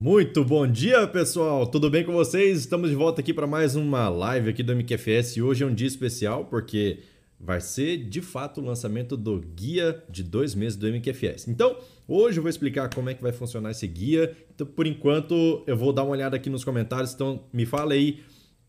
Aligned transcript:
Muito 0.00 0.44
bom 0.44 0.64
dia, 0.64 1.08
pessoal! 1.08 1.66
Tudo 1.66 1.90
bem 1.90 2.04
com 2.04 2.12
vocês? 2.12 2.60
Estamos 2.60 2.88
de 2.88 2.94
volta 2.94 3.20
aqui 3.20 3.34
para 3.34 3.48
mais 3.48 3.74
uma 3.74 4.08
live 4.08 4.50
aqui 4.50 4.62
do 4.62 4.72
MQFS 4.72 5.36
e 5.36 5.42
hoje 5.42 5.64
é 5.64 5.66
um 5.66 5.74
dia 5.74 5.88
especial 5.88 6.44
porque 6.44 7.00
vai 7.40 7.60
ser 7.60 7.96
de 8.08 8.22
fato 8.22 8.60
o 8.60 8.64
lançamento 8.64 9.16
do 9.16 9.40
guia 9.40 10.00
de 10.08 10.22
dois 10.22 10.54
meses 10.54 10.78
do 10.78 10.86
MQFS. 10.86 11.48
Então, 11.48 11.76
hoje 12.06 12.38
eu 12.38 12.42
vou 12.44 12.48
explicar 12.48 12.88
como 12.94 13.10
é 13.10 13.14
que 13.14 13.20
vai 13.20 13.32
funcionar 13.32 13.72
esse 13.72 13.88
guia. 13.88 14.36
Então, 14.54 14.64
por 14.64 14.86
enquanto, 14.86 15.64
eu 15.66 15.76
vou 15.76 15.92
dar 15.92 16.04
uma 16.04 16.12
olhada 16.12 16.36
aqui 16.36 16.48
nos 16.48 16.62
comentários, 16.62 17.12
então 17.12 17.42
me 17.52 17.66
fala 17.66 17.94
aí 17.94 18.20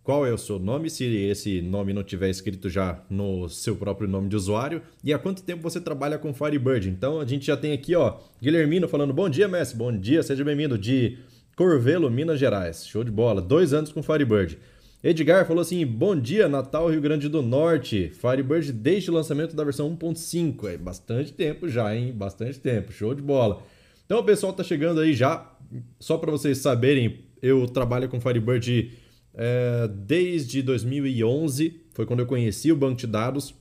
qual 0.09 0.25
é 0.25 0.33
o 0.33 0.39
seu 0.39 0.57
nome, 0.57 0.89
se 0.89 1.05
esse 1.05 1.61
nome 1.61 1.93
não 1.93 2.01
tiver 2.03 2.31
escrito 2.31 2.67
já 2.67 2.99
no 3.11 3.47
seu 3.47 3.75
próprio 3.75 4.09
nome 4.09 4.27
de 4.27 4.35
usuário, 4.35 4.81
e 5.03 5.13
há 5.13 5.19
quanto 5.19 5.43
tempo 5.43 5.61
você 5.61 5.79
trabalha 5.79 6.17
com 6.17 6.33
Firebird. 6.33 6.89
Então 6.89 7.21
a 7.21 7.25
gente 7.27 7.45
já 7.45 7.55
tem 7.55 7.73
aqui, 7.73 7.95
ó, 7.95 8.17
Guilhermino 8.41 8.87
falando: 8.87 9.13
Bom 9.13 9.29
dia, 9.29 9.47
Messi, 9.47 9.75
bom 9.75 9.95
dia, 9.95 10.23
seja 10.23 10.43
bem-vindo, 10.43 10.79
de 10.79 11.19
Corvelo, 11.55 12.09
Minas 12.09 12.39
Gerais. 12.39 12.87
Show 12.87 13.03
de 13.03 13.11
bola, 13.11 13.39
dois 13.39 13.71
anos 13.71 13.91
com 13.91 14.01
Firebird. 14.01 14.57
Edgar 15.03 15.45
falou 15.45 15.61
assim: 15.61 15.85
Bom 15.85 16.19
dia, 16.19 16.49
Natal, 16.49 16.89
Rio 16.89 17.01
Grande 17.01 17.29
do 17.29 17.43
Norte. 17.43 18.11
Firebird 18.11 18.73
desde 18.73 19.11
o 19.11 19.13
lançamento 19.13 19.55
da 19.55 19.63
versão 19.63 19.95
1.5. 19.95 20.73
É 20.73 20.75
bastante 20.75 21.31
tempo 21.33 21.69
já, 21.69 21.95
hein? 21.95 22.11
Bastante 22.11 22.59
tempo. 22.59 22.91
Show 22.91 23.13
de 23.13 23.21
bola. 23.21 23.61
Então 24.07 24.17
o 24.17 24.23
pessoal 24.23 24.53
tá 24.53 24.63
chegando 24.63 25.01
aí 25.01 25.13
já. 25.13 25.55
Só 25.99 26.17
para 26.17 26.31
vocês 26.31 26.57
saberem, 26.57 27.25
eu 27.43 27.67
trabalho 27.67 28.09
com 28.09 28.19
Firebird 28.19 28.98
é, 29.33 29.87
desde 29.87 30.61
2011, 30.61 31.81
foi 31.93 32.05
quando 32.05 32.19
eu 32.19 32.25
conheci 32.25 32.71
o 32.71 32.75
banco 32.75 32.99
de 32.99 33.07
dados. 33.07 33.53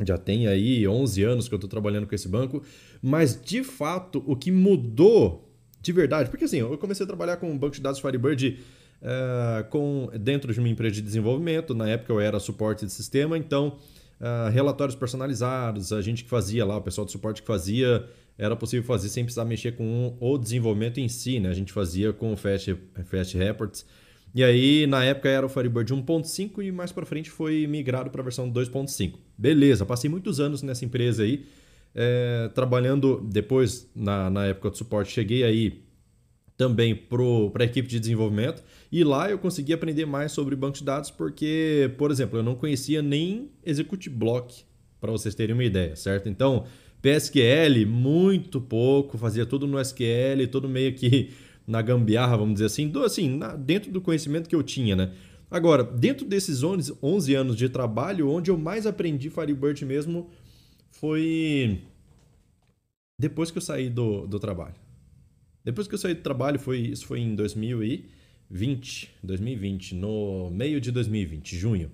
Já 0.00 0.16
tem 0.16 0.46
aí 0.46 0.86
11 0.86 1.22
anos 1.24 1.48
que 1.48 1.54
eu 1.54 1.56
estou 1.56 1.68
trabalhando 1.68 2.06
com 2.06 2.14
esse 2.14 2.28
banco, 2.28 2.62
mas 3.02 3.40
de 3.40 3.64
fato 3.64 4.22
o 4.26 4.36
que 4.36 4.50
mudou 4.50 5.44
de 5.80 5.92
verdade, 5.92 6.28
porque 6.30 6.44
assim, 6.44 6.58
eu 6.58 6.76
comecei 6.78 7.04
a 7.04 7.06
trabalhar 7.06 7.36
com 7.36 7.52
o 7.52 7.58
banco 7.58 7.74
de 7.74 7.80
dados 7.80 8.00
Firebird 8.00 8.58
é, 9.00 9.62
com, 9.70 10.10
dentro 10.20 10.52
de 10.52 10.58
uma 10.58 10.68
empresa 10.68 10.96
de 10.96 11.02
desenvolvimento, 11.02 11.74
na 11.74 11.88
época 11.88 12.12
eu 12.12 12.20
era 12.20 12.38
suporte 12.38 12.84
de 12.84 12.92
sistema, 12.92 13.38
então 13.38 13.78
uh, 14.20 14.50
relatórios 14.50 14.96
personalizados, 14.96 15.92
a 15.92 16.00
gente 16.00 16.24
que 16.24 16.30
fazia 16.30 16.64
lá, 16.64 16.76
o 16.76 16.82
pessoal 16.82 17.04
de 17.04 17.12
suporte 17.12 17.42
que 17.42 17.46
fazia, 17.46 18.04
era 18.36 18.54
possível 18.54 18.84
fazer 18.84 19.08
sem 19.08 19.24
precisar 19.24 19.44
mexer 19.44 19.72
com 19.72 20.16
o 20.20 20.38
desenvolvimento 20.38 20.98
em 21.00 21.08
si, 21.08 21.40
né? 21.40 21.48
A 21.48 21.54
gente 21.54 21.72
fazia 21.72 22.12
com 22.12 22.32
o 22.32 22.36
Fast, 22.36 22.76
Fast 23.06 23.36
Reports. 23.36 23.84
E 24.38 24.44
aí, 24.44 24.86
na 24.86 25.02
época 25.02 25.28
era 25.28 25.44
o 25.44 25.48
Firebird 25.48 25.92
1.5 25.92 26.64
e 26.64 26.70
mais 26.70 26.92
para 26.92 27.04
frente 27.04 27.28
foi 27.28 27.66
migrado 27.66 28.08
para 28.08 28.20
a 28.20 28.22
versão 28.22 28.48
2.5. 28.48 29.14
Beleza, 29.36 29.84
passei 29.84 30.08
muitos 30.08 30.38
anos 30.38 30.62
nessa 30.62 30.84
empresa 30.84 31.24
aí, 31.24 31.44
é, 31.92 32.48
trabalhando 32.54 33.20
depois, 33.20 33.90
na, 33.96 34.30
na 34.30 34.46
época 34.46 34.70
de 34.70 34.78
suporte, 34.78 35.10
cheguei 35.10 35.42
aí 35.42 35.82
também 36.56 36.94
para 36.94 37.64
a 37.64 37.66
equipe 37.66 37.88
de 37.88 37.98
desenvolvimento 37.98 38.62
e 38.92 39.02
lá 39.02 39.28
eu 39.28 39.40
consegui 39.40 39.72
aprender 39.72 40.06
mais 40.06 40.30
sobre 40.30 40.54
banco 40.54 40.78
de 40.78 40.84
dados 40.84 41.10
porque, 41.10 41.92
por 41.98 42.12
exemplo, 42.12 42.38
eu 42.38 42.42
não 42.44 42.54
conhecia 42.54 43.02
nem 43.02 43.50
Execute 43.66 44.08
Block, 44.08 44.62
para 45.00 45.10
vocês 45.10 45.34
terem 45.34 45.52
uma 45.52 45.64
ideia, 45.64 45.96
certo? 45.96 46.28
Então, 46.28 46.64
PSQL, 47.02 47.84
muito 47.88 48.60
pouco, 48.60 49.18
fazia 49.18 49.44
tudo 49.44 49.66
no 49.66 49.80
SQL, 49.80 50.46
tudo 50.48 50.68
meio 50.68 50.94
que 50.94 51.30
na 51.68 51.82
gambiarra, 51.82 52.34
vamos 52.34 52.54
dizer 52.54 52.64
assim, 52.64 52.88
do, 52.88 53.04
assim 53.04 53.36
na, 53.36 53.54
dentro 53.54 53.92
do 53.92 54.00
conhecimento 54.00 54.48
que 54.48 54.56
eu 54.56 54.62
tinha, 54.62 54.96
né? 54.96 55.12
Agora, 55.50 55.84
dentro 55.84 56.26
desses 56.26 56.62
11, 56.62 56.96
11 57.02 57.34
anos 57.34 57.56
de 57.56 57.68
trabalho, 57.68 58.30
onde 58.30 58.50
eu 58.50 58.56
mais 58.56 58.86
aprendi 58.86 59.28
Firebird 59.28 59.84
mesmo 59.84 60.30
foi 60.90 61.82
depois 63.20 63.50
que 63.50 63.58
eu 63.58 63.62
saí 63.62 63.90
do, 63.90 64.26
do 64.26 64.40
trabalho. 64.40 64.74
Depois 65.62 65.86
que 65.86 65.94
eu 65.94 65.98
saí 65.98 66.14
do 66.14 66.22
trabalho, 66.22 66.58
foi, 66.58 66.78
isso 66.78 67.06
foi 67.06 67.20
em 67.20 67.34
2020, 67.34 69.10
2020, 69.22 69.94
no 69.94 70.50
meio 70.50 70.80
de 70.80 70.90
2020, 70.90 71.54
junho. 71.54 71.90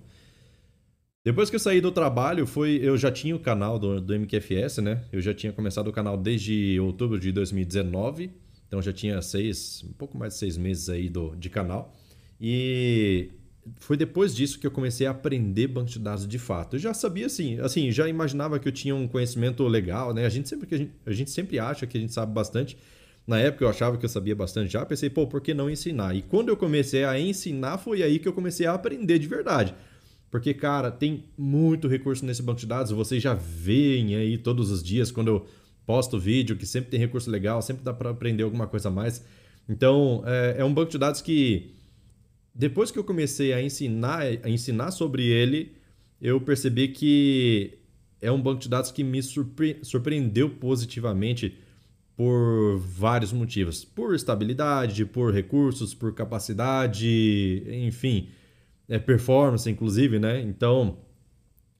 Depois 1.25 1.49
que 1.49 1.55
eu 1.57 1.59
saí 1.59 1.81
do 1.81 1.91
trabalho, 1.91 2.45
foi, 2.45 2.79
eu 2.81 2.95
já 2.97 3.11
tinha 3.11 3.35
o 3.35 3.39
canal 3.39 3.77
do, 3.77 3.99
do 3.99 4.13
MQFS, 4.13 4.77
né? 4.77 5.03
Eu 5.11 5.19
já 5.19 5.33
tinha 5.33 5.51
começado 5.51 5.87
o 5.87 5.91
canal 5.91 6.15
desde 6.15 6.79
outubro 6.79 7.19
de 7.19 7.31
2019 7.31 8.44
então 8.67 8.81
já 8.81 8.91
tinha 8.91 9.21
seis, 9.21 9.83
um 9.83 9.93
pouco 9.93 10.17
mais 10.17 10.33
de 10.33 10.39
seis 10.39 10.57
meses 10.57 10.89
aí 10.89 11.09
do, 11.09 11.35
de 11.35 11.49
canal. 11.49 11.95
E 12.39 13.31
foi 13.77 13.97
depois 13.97 14.35
disso 14.35 14.59
que 14.59 14.67
eu 14.67 14.71
comecei 14.71 15.07
a 15.07 15.11
aprender 15.11 15.67
banco 15.67 15.89
de 15.89 15.99
dados 15.99 16.27
de 16.27 16.37
fato. 16.37 16.75
Eu 16.75 16.79
já 16.79 16.93
sabia 16.93 17.25
assim, 17.25 17.59
assim, 17.59 17.91
já 17.91 18.07
imaginava 18.07 18.59
que 18.59 18.67
eu 18.67 18.71
tinha 18.71 18.95
um 18.95 19.07
conhecimento 19.07 19.67
legal, 19.67 20.13
né? 20.13 20.25
A 20.25 20.29
gente 20.29 20.47
sempre 20.47 20.67
que 20.67 20.75
a 20.75 20.77
gente, 20.77 20.91
a 21.05 21.11
gente 21.11 21.31
sempre 21.31 21.59
acha 21.59 21.87
que 21.87 21.97
a 21.97 22.01
gente 22.01 22.13
sabe 22.13 22.33
bastante. 22.33 22.77
Na 23.25 23.39
época 23.39 23.63
eu 23.63 23.69
achava 23.69 23.97
que 23.97 24.05
eu 24.05 24.09
sabia 24.09 24.35
bastante 24.35 24.71
já, 24.71 24.85
pensei, 24.85 25.09
pô, 25.09 25.25
por 25.25 25.41
que 25.41 25.53
não 25.53 25.69
ensinar? 25.69 26.15
E 26.15 26.21
quando 26.21 26.49
eu 26.49 26.57
comecei 26.57 27.03
a 27.03 27.19
ensinar, 27.19 27.79
foi 27.79 28.03
aí 28.03 28.19
que 28.19 28.27
eu 28.27 28.33
comecei 28.33 28.67
a 28.67 28.73
aprender 28.73 29.17
de 29.17 29.27
verdade. 29.27 29.73
Porque, 30.29 30.53
cara, 30.53 30.91
tem 30.91 31.23
muito 31.35 31.87
recurso 31.87 32.25
nesse 32.25 32.43
banco 32.43 32.59
de 32.59 32.67
dados, 32.67 32.91
vocês 32.91 33.23
já 33.23 33.33
veem 33.33 34.15
aí 34.15 34.37
todos 34.37 34.69
os 34.69 34.83
dias 34.83 35.09
quando 35.09 35.29
eu 35.29 35.45
posto 35.85 36.19
vídeo, 36.19 36.55
que 36.55 36.65
sempre 36.65 36.89
tem 36.89 36.99
recurso 36.99 37.29
legal, 37.29 37.61
sempre 37.61 37.83
dá 37.83 37.93
para 37.93 38.09
aprender 38.09 38.43
alguma 38.43 38.67
coisa 38.67 38.89
a 38.89 38.91
mais. 38.91 39.23
Então, 39.67 40.23
é, 40.25 40.55
é, 40.59 40.65
um 40.65 40.73
banco 40.73 40.91
de 40.91 40.97
dados 40.97 41.21
que, 41.21 41.75
depois 42.53 42.91
que 42.91 42.99
eu 42.99 43.03
comecei 43.03 43.53
a 43.53 43.61
ensinar, 43.61 44.21
a 44.43 44.49
ensinar 44.49 44.91
sobre 44.91 45.25
ele, 45.25 45.73
eu 46.21 46.39
percebi 46.39 46.87
que 46.89 47.79
é 48.21 48.31
um 48.31 48.41
banco 48.41 48.61
de 48.61 48.69
dados 48.69 48.91
que 48.91 49.03
me 49.03 49.21
surpre 49.21 49.77
surpreendeu 49.83 50.49
positivamente 50.49 51.57
por 52.15 52.77
vários 52.77 53.33
motivos. 53.33 53.83
Por 53.83 54.15
estabilidade, 54.15 55.05
por 55.05 55.33
recursos, 55.33 55.93
por 55.93 56.13
capacidade, 56.13 57.63
enfim, 57.67 58.29
é 58.87 58.97
performance, 58.97 59.69
inclusive, 59.69 60.17
né? 60.17 60.41
Então, 60.41 60.97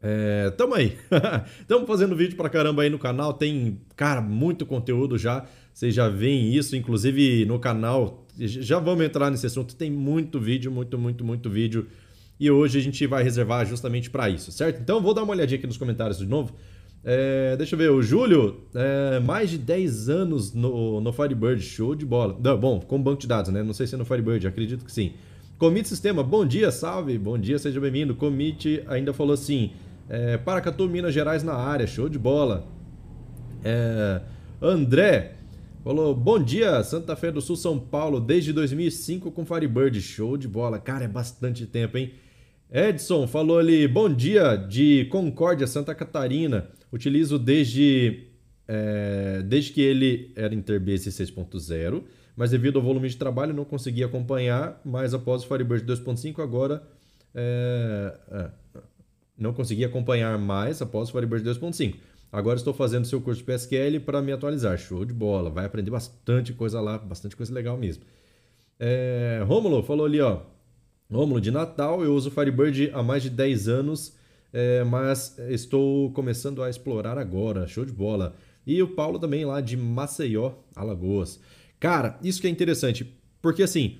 é, 0.07 0.51
tamo 0.51 0.75
aí. 0.75 0.95
Tamo 1.67 1.87
fazendo 1.87 2.15
vídeo 2.15 2.37
pra 2.37 2.47
caramba 2.47 2.83
aí 2.83 2.91
no 2.91 2.99
canal. 2.99 3.33
Tem, 3.33 3.81
cara, 3.95 4.21
muito 4.21 4.63
conteúdo 4.63 5.17
já. 5.17 5.47
Vocês 5.73 5.95
já 5.95 6.07
veem 6.07 6.53
isso, 6.53 6.75
inclusive 6.75 7.43
no 7.47 7.57
canal. 7.57 8.23
Já 8.37 8.77
vamos 8.77 9.03
entrar 9.03 9.31
nesse 9.31 9.47
assunto. 9.47 9.75
Tem 9.75 9.89
muito 9.89 10.39
vídeo, 10.39 10.71
muito, 10.71 10.95
muito, 10.95 11.25
muito 11.25 11.49
vídeo. 11.49 11.87
E 12.39 12.51
hoje 12.51 12.77
a 12.77 12.81
gente 12.83 13.07
vai 13.07 13.23
reservar 13.23 13.65
justamente 13.65 14.11
para 14.11 14.29
isso, 14.29 14.51
certo? 14.51 14.79
Então 14.79 15.01
vou 15.01 15.11
dar 15.11 15.23
uma 15.23 15.33
olhadinha 15.33 15.57
aqui 15.57 15.65
nos 15.65 15.77
comentários 15.77 16.19
de 16.19 16.27
novo. 16.27 16.53
É, 17.03 17.55
deixa 17.57 17.73
eu 17.73 17.79
ver, 17.79 17.89
o 17.89 18.01
Júlio, 18.03 18.61
é, 18.75 19.19
mais 19.21 19.49
de 19.49 19.57
10 19.57 20.09
anos 20.09 20.53
no, 20.53 21.01
no 21.01 21.11
Firebird, 21.13 21.63
show 21.63 21.95
de 21.95 22.05
bola. 22.05 22.37
Não, 22.39 22.59
bom, 22.59 22.79
com 22.79 23.01
banco 23.01 23.21
de 23.21 23.27
dados, 23.27 23.51
né? 23.51 23.63
Não 23.63 23.73
sei 23.73 23.87
se 23.87 23.95
é 23.95 23.97
no 23.97 24.05
Firebird, 24.05 24.45
acredito 24.45 24.85
que 24.85 24.91
sim. 24.91 25.13
Commit 25.57 25.87
Sistema, 25.87 26.21
bom 26.21 26.45
dia, 26.45 26.69
salve, 26.69 27.17
bom 27.17 27.37
dia, 27.37 27.57
seja 27.57 27.79
bem-vindo. 27.79 28.13
Commit 28.13 28.83
ainda 28.87 29.13
falou 29.13 29.33
assim: 29.33 29.71
é, 30.09 30.37
Paracatu, 30.37 30.87
Minas 30.87 31.13
Gerais 31.13 31.43
na 31.43 31.53
área, 31.53 31.87
show 31.87 32.07
de 32.07 32.19
bola. 32.19 32.67
É, 33.63 34.21
André 34.61 35.35
falou: 35.83 36.15
Bom 36.15 36.41
dia, 36.41 36.83
Santa 36.83 37.15
Fé 37.15 37.31
do 37.31 37.41
Sul, 37.41 37.55
São 37.55 37.79
Paulo, 37.79 38.19
desde 38.19 38.53
2005 38.53 39.31
com 39.31 39.45
Firebird, 39.45 39.99
show 40.01 40.37
de 40.37 40.47
bola. 40.47 40.79
Cara, 40.79 41.05
é 41.05 41.07
bastante 41.07 41.65
tempo, 41.65 41.97
hein? 41.97 42.13
Edson 42.71 43.27
falou 43.27 43.57
ali: 43.57 43.87
Bom 43.87 44.09
dia, 44.13 44.55
de 44.55 45.05
Concórdia, 45.05 45.67
Santa 45.67 45.95
Catarina. 45.95 46.69
Utilizo 46.91 47.37
desde, 47.37 48.27
é, 48.67 49.41
desde 49.43 49.73
que 49.73 49.81
ele 49.81 50.31
era 50.35 50.53
Interbase 50.53 51.09
6.0, 51.09 52.03
mas 52.37 52.51
devido 52.51 52.77
ao 52.77 52.85
volume 52.85 53.09
de 53.09 53.17
trabalho 53.17 53.53
não 53.53 53.65
consegui 53.65 54.03
acompanhar. 54.03 54.79
Mas 54.85 55.13
após 55.13 55.43
o 55.43 55.47
Firebird 55.47 55.85
2.5, 55.85 56.41
agora. 56.41 56.83
É, 57.33 58.17
é, 58.31 58.64
não 59.37 59.53
consegui 59.53 59.83
acompanhar 59.83 60.37
mais 60.37 60.81
após 60.81 61.09
o 61.09 61.11
Firebird 61.11 61.47
2.5. 61.49 61.95
Agora 62.31 62.57
estou 62.57 62.73
fazendo 62.73 63.05
seu 63.05 63.21
curso 63.21 63.43
de 63.43 63.45
PSQL 63.45 63.99
para 64.05 64.21
me 64.21 64.31
atualizar. 64.31 64.77
Show 64.77 65.05
de 65.05 65.13
bola. 65.13 65.49
Vai 65.49 65.65
aprender 65.65 65.91
bastante 65.91 66.53
coisa 66.53 66.81
lá, 66.81 66.97
bastante 66.97 67.35
coisa 67.35 67.53
legal 67.53 67.77
mesmo. 67.77 68.03
É, 68.79 69.41
Rômulo 69.47 69.81
falou 69.83 70.05
ali, 70.05 70.19
ó. 70.19 70.41
Rômulo, 71.09 71.39
de 71.39 71.51
Natal 71.51 72.03
eu 72.03 72.13
uso 72.13 72.31
Firebird 72.31 72.91
há 72.93 73.01
mais 73.03 73.23
de 73.23 73.29
10 73.29 73.67
anos, 73.69 74.17
é, 74.51 74.83
mas 74.83 75.37
estou 75.49 76.11
começando 76.11 76.61
a 76.61 76.69
explorar 76.69 77.17
agora. 77.17 77.67
Show 77.67 77.85
de 77.85 77.93
bola. 77.93 78.35
E 78.65 78.81
o 78.81 78.87
Paulo 78.87 79.19
também 79.19 79.45
lá 79.45 79.61
de 79.61 79.77
Maceió, 79.77 80.53
Alagoas. 80.75 81.39
Cara, 81.79 82.17
isso 82.23 82.41
que 82.41 82.47
é 82.47 82.49
interessante, 82.49 83.15
porque 83.41 83.61
assim, 83.61 83.99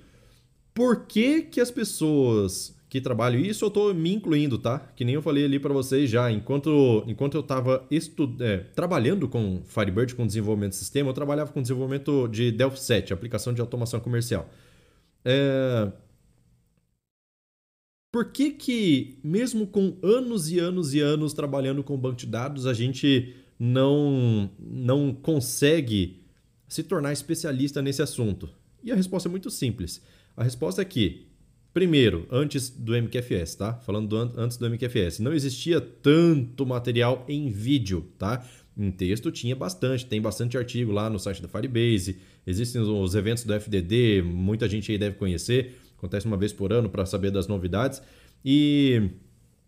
por 0.73 1.05
que 1.05 1.43
que 1.43 1.61
as 1.61 1.69
pessoas 1.69 2.74
que 2.89 3.01
trabalho. 3.01 3.39
Isso 3.39 3.65
eu 3.65 3.69
estou 3.69 3.93
me 3.93 4.13
incluindo, 4.13 4.57
tá? 4.57 4.79
Que 4.95 5.03
nem 5.03 5.15
eu 5.15 5.21
falei 5.21 5.45
ali 5.45 5.59
para 5.59 5.73
vocês 5.73 6.09
já. 6.09 6.31
Enquanto, 6.31 7.03
enquanto 7.07 7.35
eu 7.35 7.41
estava 7.41 7.85
é, 8.39 8.57
trabalhando 8.75 9.27
com 9.27 9.61
Firebird, 9.65 10.15
com 10.15 10.25
desenvolvimento 10.25 10.71
de 10.71 10.77
sistema, 10.77 11.09
eu 11.09 11.13
trabalhava 11.13 11.51
com 11.51 11.61
desenvolvimento 11.61 12.27
de 12.27 12.51
Delphi 12.51 12.79
7, 12.79 13.13
aplicação 13.13 13.53
de 13.53 13.61
automação 13.61 13.99
comercial. 13.99 14.49
É... 15.23 15.91
Por 18.11 18.31
que 18.31 18.51
que, 18.51 19.19
mesmo 19.21 19.67
com 19.67 19.97
anos 20.01 20.49
e 20.49 20.57
anos 20.57 20.93
e 20.93 21.01
anos 21.01 21.33
trabalhando 21.33 21.83
com 21.83 21.97
banco 21.97 22.15
de 22.15 22.27
dados, 22.27 22.65
a 22.65 22.73
gente 22.73 23.35
não, 23.59 24.49
não 24.57 25.13
consegue 25.13 26.23
se 26.65 26.81
tornar 26.81 27.11
especialista 27.11 27.81
nesse 27.81 28.01
assunto? 28.01 28.49
E 28.81 28.89
a 28.89 28.95
resposta 28.95 29.27
é 29.27 29.31
muito 29.31 29.49
simples. 29.49 30.01
A 30.37 30.43
resposta 30.43 30.81
é 30.81 30.85
que, 30.85 31.27
primeiro, 31.75 32.25
antes 32.31 32.69
do 32.69 32.93
MQFS, 32.95 33.55
tá? 33.55 33.73
Falando 33.73 34.07
do, 34.07 34.39
antes 34.39 34.55
do 34.55 34.65
MQFS, 34.65 35.19
não 35.19 35.33
existia 35.33 35.81
tanto 35.81 36.65
material 36.65 37.25
em 37.27 37.49
vídeo, 37.49 38.05
tá? 38.17 38.47
Em 38.77 38.89
texto 38.89 39.29
tinha 39.29 39.53
bastante, 39.57 40.05
tem 40.05 40.21
bastante 40.21 40.57
artigo 40.57 40.93
lá 40.93 41.09
no 41.09 41.19
site 41.19 41.41
da 41.41 41.49
Firebase, 41.49 42.17
existem 42.47 42.81
os 42.81 43.13
eventos 43.13 43.43
do 43.43 43.53
FDD, 43.53 44.21
muita 44.21 44.69
gente 44.69 44.89
aí 44.89 44.97
deve 44.97 45.17
conhecer, 45.17 45.77
acontece 45.97 46.25
uma 46.25 46.37
vez 46.37 46.53
por 46.53 46.71
ano 46.71 46.89
para 46.89 47.05
saber 47.05 47.29
das 47.29 47.45
novidades. 47.45 48.01
E 48.43 49.09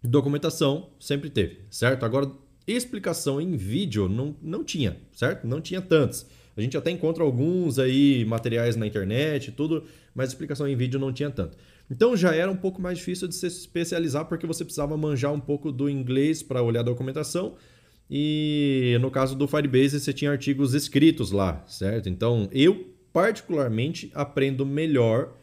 documentação 0.01 0.91
sempre 0.97 1.29
teve, 1.29 1.59
certo? 1.69 2.05
Agora, 2.05 2.31
explicação 2.65 3.41
em 3.41 3.57
vídeo 3.57 4.07
não, 4.07 4.33
não 4.41 4.63
tinha, 4.63 4.95
certo? 5.11 5.45
Não 5.45 5.59
tinha 5.59 5.81
tantos. 5.81 6.25
A 6.55 6.61
gente 6.61 6.77
até 6.77 6.89
encontra 6.89 7.21
alguns 7.21 7.77
aí 7.77 8.23
materiais 8.23 8.77
na 8.77 8.87
internet, 8.87 9.51
tudo, 9.51 9.83
mas 10.15 10.29
explicação 10.29 10.67
em 10.67 10.75
vídeo 10.75 10.99
não 10.99 11.11
tinha 11.11 11.29
tanto. 11.29 11.55
Então 11.89 12.15
já 12.17 12.35
era 12.35 12.51
um 12.51 12.55
pouco 12.55 12.81
mais 12.81 12.97
difícil 12.97 13.27
de 13.27 13.35
se 13.35 13.47
especializar 13.47 14.25
porque 14.25 14.45
você 14.45 14.63
precisava 14.63 14.97
manjar 14.97 15.33
um 15.33 15.39
pouco 15.39 15.71
do 15.71 15.89
inglês 15.89 16.43
para 16.43 16.61
olhar 16.61 16.81
a 16.81 16.83
documentação. 16.83 17.55
E 18.09 18.97
no 19.01 19.11
caso 19.11 19.35
do 19.35 19.47
Firebase 19.47 19.99
você 19.99 20.13
tinha 20.13 20.31
artigos 20.31 20.73
escritos 20.73 21.31
lá, 21.31 21.63
certo? 21.67 22.09
Então 22.09 22.49
eu 22.51 22.93
particularmente 23.11 24.11
aprendo 24.13 24.65
melhor 24.65 25.33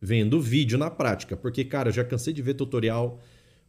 vendo 0.00 0.40
vídeo 0.40 0.78
na 0.78 0.90
prática, 0.90 1.36
porque 1.36 1.64
cara, 1.64 1.88
eu 1.88 1.92
já 1.92 2.04
cansei 2.04 2.32
de 2.32 2.42
ver 2.42 2.54
tutorial 2.54 3.20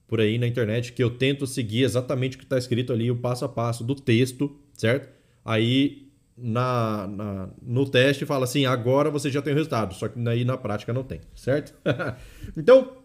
por 0.08 0.20
aí 0.20 0.38
na 0.38 0.48
internet 0.48 0.94
que 0.94 1.04
eu 1.04 1.10
tento 1.10 1.48
seguir 1.48 1.84
exatamente 1.84 2.36
o 2.36 2.40
que 2.40 2.46
está 2.46 2.58
escrito 2.58 2.92
ali, 2.92 3.10
o 3.10 3.16
passo 3.16 3.46
a 3.46 3.50
passo 3.50 3.84
do 3.84 3.96
texto, 3.96 4.54
certo? 4.74 5.10
Aí 5.44 6.11
na, 6.38 7.08
na, 7.08 7.50
no 7.62 7.90
teste 7.90 8.26
fala 8.26 8.46
assim, 8.46 8.66
agora 8.66 9.10
você 9.10 9.30
já 9.30 9.42
tem 9.42 9.54
o 9.54 9.56
resultado, 9.56 9.94
só 9.94 10.08
que 10.08 10.20
aí 10.28 10.44
na 10.44 10.58
prática 10.58 10.94
não 10.94 11.04
tem, 11.04 11.22
certo? 11.36 11.74
então, 12.58 12.98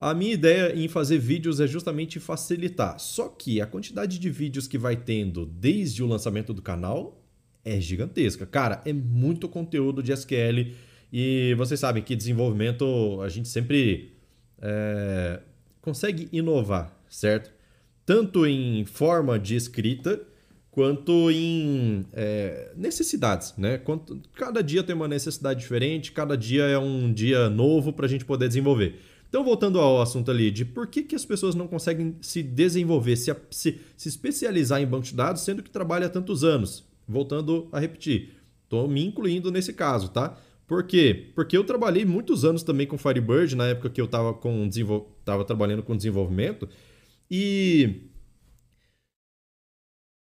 a 0.00 0.14
minha 0.14 0.32
ideia 0.32 0.74
em 0.74 0.88
fazer 0.88 1.18
vídeos 1.18 1.60
é 1.60 1.66
justamente 1.66 2.18
facilitar. 2.18 2.98
Só 2.98 3.28
que 3.28 3.60
a 3.60 3.66
quantidade 3.66 4.18
de 4.18 4.30
vídeos 4.30 4.66
que 4.66 4.76
vai 4.76 4.96
tendo 4.96 5.46
desde 5.46 6.02
o 6.02 6.06
lançamento 6.08 6.52
do 6.52 6.60
canal 6.60 7.24
é 7.64 7.80
gigantesca. 7.80 8.44
Cara, 8.44 8.82
é 8.84 8.92
muito 8.92 9.48
conteúdo 9.48 10.02
de 10.02 10.12
SQL 10.12 10.74
e 11.12 11.54
vocês 11.56 11.78
sabem 11.78 12.02
que 12.02 12.16
desenvolvimento 12.16 13.20
a 13.22 13.28
gente 13.28 13.48
sempre 13.48 14.16
é, 14.60 15.40
consegue 15.80 16.28
inovar, 16.32 17.00
certo? 17.08 17.52
Tanto 18.04 18.44
em 18.44 18.84
forma 18.84 19.38
de 19.38 19.54
escrita 19.54 20.20
quanto 20.72 21.30
em 21.30 22.06
é, 22.14 22.72
necessidades, 22.74 23.54
né? 23.58 23.76
Quanto, 23.76 24.18
cada 24.34 24.62
dia 24.62 24.82
tem 24.82 24.96
uma 24.96 25.06
necessidade 25.06 25.60
diferente, 25.60 26.12
cada 26.12 26.34
dia 26.34 26.64
é 26.64 26.78
um 26.78 27.12
dia 27.12 27.50
novo 27.50 27.92
para 27.92 28.06
a 28.06 28.08
gente 28.08 28.24
poder 28.24 28.48
desenvolver. 28.48 28.98
Então, 29.28 29.44
voltando 29.44 29.78
ao 29.78 30.00
assunto 30.00 30.30
ali 30.30 30.50
de 30.50 30.64
por 30.64 30.86
que, 30.86 31.02
que 31.02 31.14
as 31.14 31.26
pessoas 31.26 31.54
não 31.54 31.68
conseguem 31.68 32.16
se 32.22 32.42
desenvolver, 32.42 33.16
se, 33.16 33.34
se, 33.50 33.80
se 33.96 34.08
especializar 34.08 34.80
em 34.80 34.86
banco 34.86 35.04
de 35.04 35.14
dados, 35.14 35.42
sendo 35.42 35.62
que 35.62 35.70
trabalha 35.70 36.06
há 36.06 36.10
tantos 36.10 36.42
anos. 36.42 36.84
Voltando 37.06 37.68
a 37.70 37.78
repetir, 37.78 38.30
estou 38.64 38.88
me 38.88 39.04
incluindo 39.04 39.50
nesse 39.50 39.74
caso, 39.74 40.08
tá? 40.08 40.38
Por 40.66 40.84
quê? 40.84 41.30
Porque 41.34 41.54
eu 41.54 41.64
trabalhei 41.64 42.06
muitos 42.06 42.46
anos 42.46 42.62
também 42.62 42.86
com 42.86 42.96
Firebird, 42.96 43.54
na 43.56 43.68
época 43.68 43.90
que 43.90 44.00
eu 44.00 44.06
estava 44.06 44.38
desenvol... 44.66 45.14
trabalhando 45.46 45.82
com 45.82 45.94
desenvolvimento, 45.94 46.66
e 47.30 48.10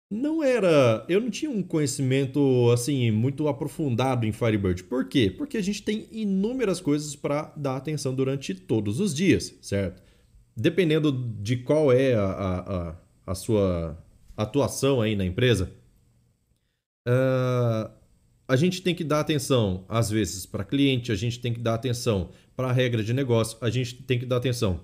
não 0.09 0.43
era. 0.43 1.05
Eu 1.09 1.19
não 1.19 1.29
tinha 1.29 1.51
um 1.51 1.61
conhecimento 1.61 2.71
assim 2.71 3.11
muito 3.11 3.47
aprofundado 3.47 4.25
em 4.25 4.31
Firebird. 4.31 4.83
Por 4.85 5.07
quê? 5.07 5.29
Porque 5.29 5.57
a 5.57 5.61
gente 5.61 5.83
tem 5.83 6.07
inúmeras 6.11 6.79
coisas 6.79 7.15
para 7.15 7.53
dar 7.57 7.75
atenção 7.77 8.15
durante 8.15 8.55
todos 8.55 8.99
os 8.99 9.13
dias, 9.13 9.53
certo? 9.61 10.01
Dependendo 10.55 11.11
de 11.11 11.57
qual 11.57 11.91
é 11.91 12.15
a, 12.15 12.25
a, 12.25 12.95
a 13.27 13.35
sua 13.35 14.01
atuação 14.35 15.01
aí 15.01 15.15
na 15.15 15.25
empresa, 15.25 15.71
uh, 17.07 17.91
a 18.47 18.55
gente 18.55 18.81
tem 18.81 18.95
que 18.95 19.03
dar 19.03 19.19
atenção, 19.19 19.83
às 19.89 20.09
vezes, 20.09 20.45
para 20.45 20.63
cliente, 20.63 21.11
a 21.11 21.15
gente 21.15 21.39
tem 21.39 21.53
que 21.53 21.59
dar 21.59 21.73
atenção 21.73 22.31
para 22.55 22.69
a 22.69 22.71
regra 22.71 23.03
de 23.03 23.13
negócio, 23.13 23.57
a 23.61 23.69
gente 23.69 23.95
tem 24.03 24.17
que 24.17 24.25
dar 24.25 24.37
atenção. 24.37 24.79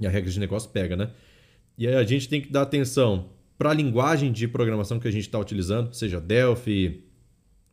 E 0.00 0.06
a 0.06 0.10
regra 0.10 0.30
de 0.30 0.40
negócio 0.40 0.70
pega, 0.70 0.96
né? 0.96 1.10
E 1.76 1.86
aí 1.86 1.94
a 1.94 2.04
gente 2.04 2.28
tem 2.28 2.40
que 2.40 2.50
dar 2.50 2.62
atenção 2.62 3.30
para 3.56 3.70
a 3.70 3.74
linguagem 3.74 4.32
de 4.32 4.48
programação 4.48 4.98
que 4.98 5.08
a 5.08 5.10
gente 5.10 5.24
está 5.24 5.38
utilizando, 5.38 5.92
seja 5.92 6.20
Delphi, 6.20 7.04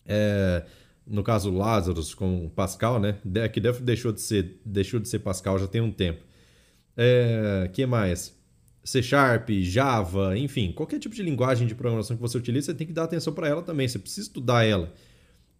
é, 0.05 0.65
no 1.05 1.23
caso 1.23 1.51
Lazarus 1.51 2.13
com 2.13 2.49
Pascal, 2.49 2.99
né? 2.99 3.17
Que 3.51 3.59
Delphi 3.59 3.81
deixou 3.81 4.11
de 4.11 4.21
ser, 4.21 4.61
deixou 4.65 4.99
de 4.99 5.09
ser 5.09 5.19
Pascal 5.19 5.57
já 5.57 5.67
tem 5.67 5.81
um 5.81 5.91
tempo. 5.91 6.23
É, 6.95 7.69
que 7.73 7.85
mais? 7.85 8.39
C 8.83 9.01
Sharp, 9.01 9.49
Java, 9.61 10.37
enfim, 10.37 10.71
qualquer 10.71 10.99
tipo 10.99 11.13
de 11.13 11.21
linguagem 11.21 11.67
de 11.67 11.75
programação 11.75 12.15
que 12.15 12.21
você 12.21 12.37
utilize, 12.37 12.65
você 12.65 12.73
tem 12.73 12.87
que 12.87 12.93
dar 12.93 13.03
atenção 13.03 13.33
para 13.33 13.47
ela 13.47 13.61
também. 13.61 13.87
Você 13.87 13.99
precisa 13.99 14.27
estudar 14.27 14.63
ela 14.63 14.91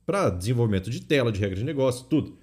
para 0.06 0.30
desenvolvimento 0.30 0.90
de 0.90 1.02
tela, 1.02 1.32
de 1.32 1.40
regra 1.40 1.56
de 1.56 1.64
negócio, 1.64 2.06
tudo. 2.06 2.38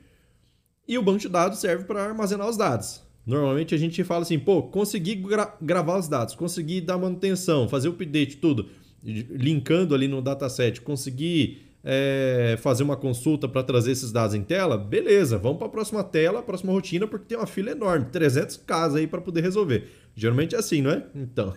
E 0.87 0.97
o 0.97 1.03
banco 1.03 1.19
de 1.19 1.29
dados 1.29 1.59
serve 1.59 1.85
para 1.85 2.05
armazenar 2.05 2.49
os 2.49 2.57
dados. 2.57 3.03
Normalmente 3.29 3.75
a 3.75 3.79
gente 3.79 4.03
fala 4.05 4.23
assim, 4.23 4.39
pô, 4.39 4.63
consegui 4.63 5.17
gra 5.17 5.55
gravar 5.61 5.99
os 5.99 6.09
dados, 6.09 6.35
consegui 6.35 6.81
dar 6.81 6.97
manutenção, 6.97 7.69
fazer 7.69 7.89
update, 7.91 8.39
tudo, 8.39 8.71
linkando 9.05 9.95
ali 9.95 10.09
no 10.09 10.23
dataset, 10.23 10.81
consegui 10.81 11.59
é, 11.85 12.57
fazer 12.59 12.85
uma 12.85 12.97
consulta 12.97 13.47
para 13.47 13.63
trazer 13.63 13.91
esses 13.91 14.11
dados 14.11 14.35
em 14.35 14.43
tela, 14.43 14.79
beleza, 14.79 15.37
vamos 15.37 15.59
para 15.59 15.67
a 15.67 15.71
próxima 15.71 16.03
tela, 16.03 16.43
próxima 16.43 16.73
rotina, 16.73 17.07
porque 17.07 17.27
tem 17.27 17.37
uma 17.37 17.47
fila 17.47 17.71
enorme, 17.71 18.07
300 18.07 18.57
casos 18.57 18.97
aí 18.97 19.07
para 19.07 19.21
poder 19.21 19.43
resolver. 19.43 19.91
Geralmente 20.17 20.55
é 20.55 20.59
assim, 20.59 20.81
não 20.81 20.91
é? 20.91 21.05
Então. 21.15 21.55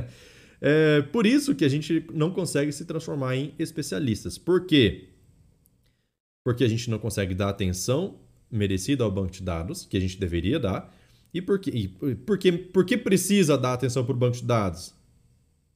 é 0.62 1.02
por 1.12 1.26
isso 1.26 1.54
que 1.54 1.66
a 1.66 1.68
gente 1.68 2.06
não 2.14 2.30
consegue 2.30 2.72
se 2.72 2.86
transformar 2.86 3.36
em 3.36 3.52
especialistas. 3.58 4.38
Por 4.38 4.64
quê? 4.64 5.10
Porque 6.42 6.64
a 6.64 6.68
gente 6.68 6.88
não 6.88 6.98
consegue 6.98 7.34
dar 7.34 7.50
atenção 7.50 8.18
merecida 8.50 9.04
ao 9.04 9.10
banco 9.10 9.30
de 9.30 9.42
dados, 9.42 9.84
que 9.84 9.98
a 9.98 10.00
gente 10.00 10.18
deveria 10.18 10.58
dar, 10.58 11.01
e 11.32 11.40
por, 11.40 11.58
que, 11.58 11.70
e 11.70 11.88
por, 11.88 12.36
que, 12.38 12.52
por 12.52 12.84
que 12.84 12.96
precisa 12.96 13.56
dar 13.56 13.72
atenção 13.72 14.04
para 14.04 14.14
o 14.14 14.18
banco 14.18 14.36
de 14.36 14.44
dados? 14.44 14.94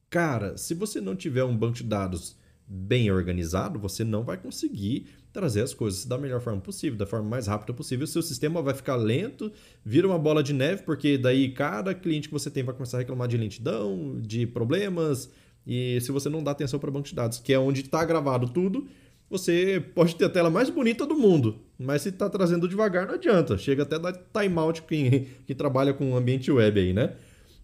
Cara, 0.09 0.57
se 0.57 0.73
você 0.73 1.01
não 1.01 1.15
tiver 1.15 1.43
um 1.43 1.55
banco 1.55 1.75
de 1.75 1.83
dados 1.83 2.35
bem 2.67 3.09
organizado, 3.11 3.79
você 3.79 4.03
não 4.03 4.23
vai 4.23 4.37
conseguir 4.37 5.07
trazer 5.33 5.61
as 5.61 5.73
coisas 5.73 6.05
da 6.05 6.17
melhor 6.17 6.41
forma 6.41 6.59
possível, 6.59 6.97
da 6.97 7.05
forma 7.05 7.29
mais 7.29 7.47
rápida 7.47 7.73
possível. 7.73 8.05
O 8.05 8.07
seu 8.07 8.21
sistema 8.21 8.61
vai 8.61 8.73
ficar 8.73 8.95
lento, 8.95 9.51
vira 9.83 10.07
uma 10.07 10.19
bola 10.19 10.43
de 10.43 10.53
neve, 10.53 10.83
porque 10.83 11.17
daí 11.17 11.51
cada 11.51 11.93
cliente 11.93 12.27
que 12.27 12.33
você 12.33 12.49
tem 12.49 12.63
vai 12.63 12.73
começar 12.73 12.97
a 12.97 12.99
reclamar 12.99 13.27
de 13.27 13.37
lentidão, 13.37 14.19
de 14.21 14.45
problemas. 14.45 15.29
E 15.65 15.99
se 16.01 16.11
você 16.11 16.29
não 16.29 16.43
dá 16.43 16.51
atenção 16.51 16.79
para 16.79 16.91
banco 16.91 17.07
de 17.07 17.15
dados, 17.15 17.39
que 17.39 17.53
é 17.53 17.59
onde 17.59 17.81
está 17.81 18.03
gravado 18.03 18.49
tudo, 18.49 18.87
você 19.29 19.83
pode 19.93 20.15
ter 20.15 20.25
a 20.25 20.29
tela 20.29 20.49
mais 20.49 20.69
bonita 20.69 21.05
do 21.05 21.15
mundo, 21.15 21.59
mas 21.77 22.01
se 22.01 22.09
está 22.09 22.29
trazendo 22.29 22.67
devagar 22.67 23.05
não 23.05 23.15
adianta. 23.15 23.57
Chega 23.57 23.83
até 23.83 23.99
dar 23.99 24.13
timeout 24.13 24.83
quem, 24.83 25.27
quem 25.45 25.55
trabalha 25.55 25.93
com 25.93 26.15
ambiente 26.15 26.51
web 26.51 26.79
aí, 26.79 26.93
né? 26.93 27.15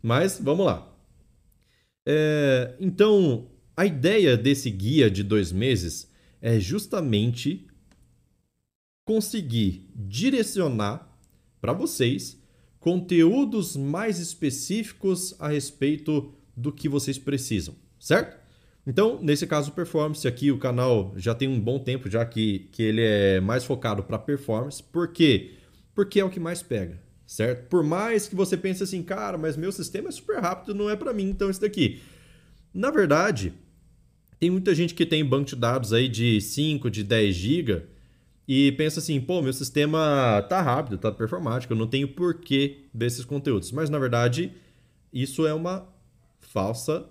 Mas 0.02 0.40
vamos 0.42 0.66
lá. 0.66 0.90
É, 2.06 2.76
então, 2.80 3.48
a 3.78 3.86
ideia 3.86 4.36
desse 4.36 4.70
guia 4.70 5.10
de 5.10 5.24
dois 5.24 5.52
meses 5.52 6.12
é 6.42 6.60
justamente 6.60 7.66
conseguir 9.06 9.90
direcionar 9.96 11.18
para 11.62 11.72
vocês 11.72 12.42
conteúdos 12.80 13.78
mais 13.78 14.20
específicos 14.20 15.34
a 15.40 15.48
respeito 15.48 16.34
do 16.56 16.72
que 16.72 16.90
vocês 16.90 17.18
precisam, 17.18 17.74
certo? 17.98 18.43
Então, 18.86 19.18
nesse 19.22 19.48
caso, 19.48 19.72
performance 19.72 20.28
aqui, 20.28 20.52
o 20.52 20.58
canal 20.58 21.14
já 21.16 21.34
tem 21.34 21.48
um 21.48 21.60
bom 21.60 21.80
tempo 21.80 22.10
já 22.10 22.26
que, 22.26 22.68
que 22.72 22.84
ele 22.84 23.02
é 23.02 23.40
mais 23.40 23.64
focado 23.64 24.04
para 24.04 24.20
performance. 24.20 24.84
Por 24.84 25.08
quê? 25.08 25.54
Porque 25.96 26.20
é 26.20 26.26
o 26.26 26.30
que 26.30 26.40
mais 26.40 26.62
pega, 26.62 27.00
certo? 27.26 27.70
Por 27.70 27.84
mais 27.84 28.28
que 28.28 28.36
você 28.36 28.58
pense 28.58 28.84
assim, 28.84 29.02
cara, 29.02 29.38
mas 29.38 29.56
meu 29.56 29.72
sistema 29.72 30.10
é 30.10 30.12
super 30.12 30.40
rápido, 30.40 30.76
não 30.76 30.90
é 30.90 30.96
para 30.96 31.14
mim, 31.14 31.30
então 31.30 31.50
esse 31.50 31.62
daqui. 31.62 32.02
Na 32.74 32.92
verdade, 32.92 33.54
tem 34.40 34.50
muita 34.50 34.76
gente 34.76 34.94
que 34.94 35.06
tem 35.06 35.24
banco 35.24 35.46
de 35.46 35.56
dados 35.56 35.94
aí 35.94 36.10
de 36.10 36.42
5, 36.42 36.90
de 36.90 37.04
10 37.04 37.36
GB 37.36 37.84
e 38.46 38.74
pensa 38.74 39.00
assim, 39.00 39.22
pô, 39.22 39.42
meu 39.42 39.54
sistema 39.54 40.46
tá 40.50 40.62
rápido, 40.62 40.98
tá 40.98 41.10
performático, 41.10 41.72
eu 41.72 41.78
não 41.78 41.88
tenho 41.88 42.10
porquê 42.10 42.80
desses 42.94 43.24
conteúdos. 43.24 43.72
Mas 43.72 43.90
na 43.90 43.98
verdade, 43.98 44.52
isso 45.14 45.48
é 45.48 45.54
uma 45.54 45.88
falsa 46.42 47.06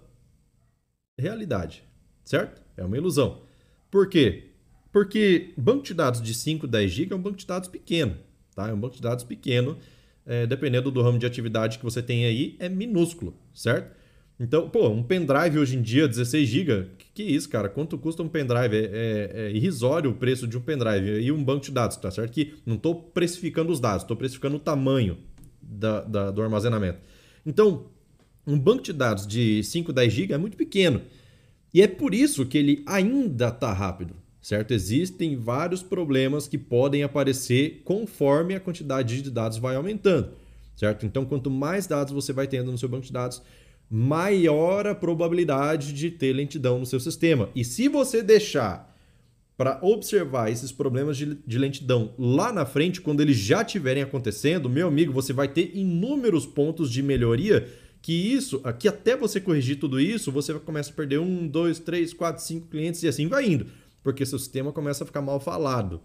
realidade, 1.22 1.84
certo? 2.24 2.60
É 2.76 2.84
uma 2.84 2.96
ilusão. 2.96 3.42
Por 3.90 4.08
quê? 4.08 4.50
Porque 4.92 5.52
banco 5.56 5.84
de 5.84 5.94
dados 5.94 6.20
de 6.20 6.34
5, 6.34 6.66
10 6.66 6.90
GB 6.90 7.14
é 7.14 7.16
um 7.16 7.22
banco 7.22 7.38
de 7.38 7.46
dados 7.46 7.68
pequeno, 7.68 8.16
tá? 8.54 8.68
É 8.68 8.72
um 8.72 8.78
banco 8.78 8.96
de 8.96 9.02
dados 9.02 9.24
pequeno, 9.24 9.78
é, 10.26 10.46
dependendo 10.46 10.90
do 10.90 11.00
ramo 11.00 11.18
de 11.18 11.26
atividade 11.26 11.78
que 11.78 11.84
você 11.84 12.02
tem 12.02 12.26
aí, 12.26 12.56
é 12.58 12.68
minúsculo, 12.68 13.34
certo? 13.54 13.96
Então, 14.38 14.68
pô, 14.68 14.88
um 14.88 15.02
pendrive 15.02 15.58
hoje 15.58 15.76
em 15.76 15.82
dia, 15.82 16.08
16 16.08 16.48
GB, 16.48 16.86
que, 16.98 17.06
que 17.14 17.22
isso, 17.22 17.48
cara? 17.48 17.68
Quanto 17.68 17.96
custa 17.96 18.22
um 18.22 18.28
pendrive? 18.28 18.76
É, 18.76 18.80
é, 18.82 19.30
é, 19.34 19.50
irrisório 19.52 20.10
o 20.10 20.14
preço 20.14 20.48
de 20.48 20.58
um 20.58 20.60
pendrive 20.60 21.20
e 21.20 21.30
um 21.30 21.42
banco 21.42 21.64
de 21.64 21.70
dados, 21.70 21.96
tá 21.96 22.10
certo? 22.10 22.32
Que 22.32 22.54
não 22.66 22.74
estou 22.74 22.94
precificando 22.94 23.70
os 23.70 23.78
dados, 23.78 24.02
estou 24.02 24.16
precificando 24.16 24.56
o 24.56 24.60
tamanho 24.60 25.18
da, 25.60 26.00
da, 26.00 26.30
do 26.30 26.42
armazenamento. 26.42 26.98
Então, 27.46 27.86
um 28.46 28.58
banco 28.58 28.82
de 28.82 28.92
dados 28.92 29.26
de 29.26 29.62
5, 29.62 29.92
10 29.92 30.12
GB 30.12 30.34
é 30.34 30.38
muito 30.38 30.56
pequeno. 30.56 31.02
E 31.72 31.80
é 31.80 31.86
por 31.86 32.14
isso 32.14 32.44
que 32.44 32.58
ele 32.58 32.82
ainda 32.86 33.48
está 33.48 33.72
rápido, 33.72 34.14
certo? 34.40 34.72
Existem 34.72 35.36
vários 35.36 35.82
problemas 35.82 36.46
que 36.46 36.58
podem 36.58 37.02
aparecer 37.02 37.80
conforme 37.84 38.54
a 38.54 38.60
quantidade 38.60 39.22
de 39.22 39.30
dados 39.30 39.58
vai 39.58 39.76
aumentando, 39.76 40.32
certo? 40.76 41.06
Então, 41.06 41.24
quanto 41.24 41.50
mais 41.50 41.86
dados 41.86 42.12
você 42.12 42.32
vai 42.32 42.46
tendo 42.46 42.70
no 42.70 42.76
seu 42.76 42.88
banco 42.88 43.06
de 43.06 43.12
dados, 43.12 43.42
maior 43.88 44.86
a 44.86 44.94
probabilidade 44.94 45.92
de 45.92 46.10
ter 46.10 46.32
lentidão 46.32 46.78
no 46.78 46.86
seu 46.86 47.00
sistema. 47.00 47.48
E 47.54 47.64
se 47.64 47.88
você 47.88 48.22
deixar 48.22 48.90
para 49.56 49.78
observar 49.82 50.50
esses 50.50 50.72
problemas 50.72 51.16
de, 51.16 51.38
de, 51.46 51.58
lentidão 51.58 52.14
lá 52.18 52.52
na 52.52 52.64
frente, 52.64 53.00
quando 53.00 53.20
eles 53.20 53.36
já 53.36 53.62
estiverem 53.62 54.02
acontecendo, 54.02 54.68
meu 54.68 54.88
amigo, 54.88 55.12
você 55.12 55.32
vai 55.32 55.46
ter 55.46 55.70
inúmeros 55.74 56.46
pontos 56.46 56.90
de 56.90 57.02
melhoria 57.02 57.68
que 58.02 58.12
isso, 58.12 58.60
aqui 58.64 58.88
até 58.88 59.16
você 59.16 59.40
corrigir 59.40 59.78
tudo 59.78 60.00
isso, 60.00 60.30
você 60.30 60.52
começa 60.54 60.90
a 60.90 60.92
perder 60.92 61.20
um, 61.20 61.46
dois, 61.46 61.78
três, 61.78 62.12
quatro, 62.12 62.42
cinco 62.42 62.66
clientes 62.66 63.02
e 63.02 63.08
assim 63.08 63.28
vai 63.28 63.46
indo, 63.46 63.66
porque 64.02 64.26
seu 64.26 64.38
sistema 64.38 64.72
começa 64.72 65.04
a 65.04 65.06
ficar 65.06 65.22
mal 65.22 65.38
falado. 65.38 66.00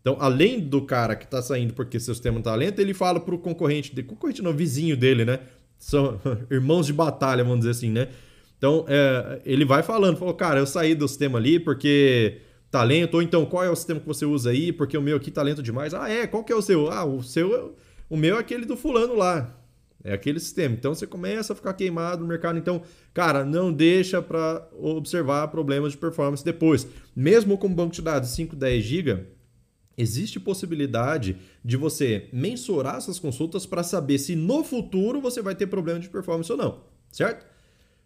Então, 0.00 0.16
além 0.18 0.58
do 0.58 0.82
cara 0.82 1.14
que 1.14 1.24
está 1.24 1.40
saindo 1.40 1.74
porque 1.74 2.00
seu 2.00 2.14
sistema 2.14 2.38
está 2.38 2.54
lento, 2.54 2.80
ele 2.80 2.94
fala 2.94 3.20
para 3.20 3.34
o 3.34 3.38
concorrente, 3.38 3.94
de, 3.94 4.02
concorrente 4.02 4.42
não, 4.42 4.52
vizinho 4.52 4.96
dele, 4.96 5.24
né? 5.24 5.38
são 5.82 6.20
irmãos 6.50 6.86
de 6.86 6.92
batalha, 6.92 7.42
vamos 7.42 7.60
dizer 7.60 7.72
assim, 7.72 7.90
né? 7.90 8.08
Então, 8.56 8.84
é, 8.88 9.42
ele 9.44 9.64
vai 9.64 9.82
falando, 9.82 10.16
falou, 10.16 10.34
cara, 10.34 10.60
eu 10.60 10.66
saí 10.66 10.94
do 10.94 11.08
sistema 11.08 11.38
ali 11.38 11.58
porque 11.58 12.40
talento, 12.70 13.14
ou 13.14 13.22
então 13.22 13.44
qual 13.44 13.64
é 13.64 13.68
o 13.68 13.74
sistema 13.74 13.98
que 13.98 14.06
você 14.06 14.24
usa 14.24 14.50
aí, 14.50 14.72
porque 14.72 14.96
o 14.96 15.02
meu 15.02 15.16
aqui 15.16 15.30
tá 15.30 15.42
lento 15.42 15.62
demais. 15.62 15.92
Ah, 15.92 16.08
é, 16.08 16.26
qual 16.28 16.44
que 16.44 16.52
é 16.52 16.56
o 16.56 16.62
seu? 16.62 16.90
Ah, 16.90 17.04
o 17.04 17.22
seu, 17.22 17.74
o 18.08 18.16
meu 18.16 18.36
é 18.36 18.38
aquele 18.38 18.64
do 18.64 18.76
fulano 18.76 19.16
lá. 19.16 19.52
É 20.04 20.12
aquele 20.12 20.40
sistema. 20.40 20.74
Então 20.74 20.94
você 20.94 21.06
começa 21.06 21.52
a 21.52 21.56
ficar 21.56 21.74
queimado 21.74 22.22
no 22.22 22.28
mercado. 22.28 22.58
Então, 22.58 22.82
cara, 23.14 23.44
não 23.44 23.72
deixa 23.72 24.20
para 24.20 24.68
observar 24.72 25.48
problemas 25.48 25.92
de 25.92 25.98
performance 25.98 26.44
depois. 26.44 26.86
Mesmo 27.14 27.56
com 27.56 27.72
banco 27.72 27.94
de 27.94 28.02
dados 28.02 28.30
5, 28.30 28.56
10 28.56 28.84
GB, 28.84 29.26
Existe 29.96 30.40
possibilidade 30.40 31.36
de 31.64 31.76
você 31.76 32.28
mensurar 32.32 32.96
essas 32.96 33.18
consultas 33.18 33.66
para 33.66 33.82
saber 33.82 34.18
se 34.18 34.34
no 34.34 34.64
futuro 34.64 35.20
você 35.20 35.42
vai 35.42 35.54
ter 35.54 35.66
problema 35.66 36.00
de 36.00 36.08
performance 36.08 36.50
ou 36.50 36.56
não, 36.56 36.80
certo? 37.10 37.46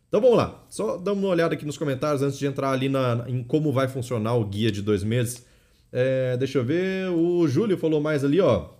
Então 0.09 0.21
vamos 0.21 0.37
lá, 0.37 0.65
só 0.69 0.97
dá 0.97 1.12
uma 1.12 1.29
olhada 1.29 1.55
aqui 1.55 1.65
nos 1.65 1.79
comentários 1.79 2.23
antes 2.23 2.38
de 2.38 2.47
entrar 2.47 2.71
ali 2.71 2.88
na, 2.88 3.25
em 3.29 3.43
como 3.43 3.73
vai 3.73 3.88
funcionar 3.88 4.35
o 4.35 4.45
guia 4.45 4.71
de 4.71 4.83
dois 4.83 5.05
meses. 5.05 5.47
É, 5.93 6.37
deixa 6.37 6.59
eu 6.59 6.65
ver, 6.65 7.09
o 7.11 7.47
Júlio 7.47 7.79
falou 7.79 8.00
mais 8.00 8.25
ali, 8.25 8.41
ó. 8.41 8.71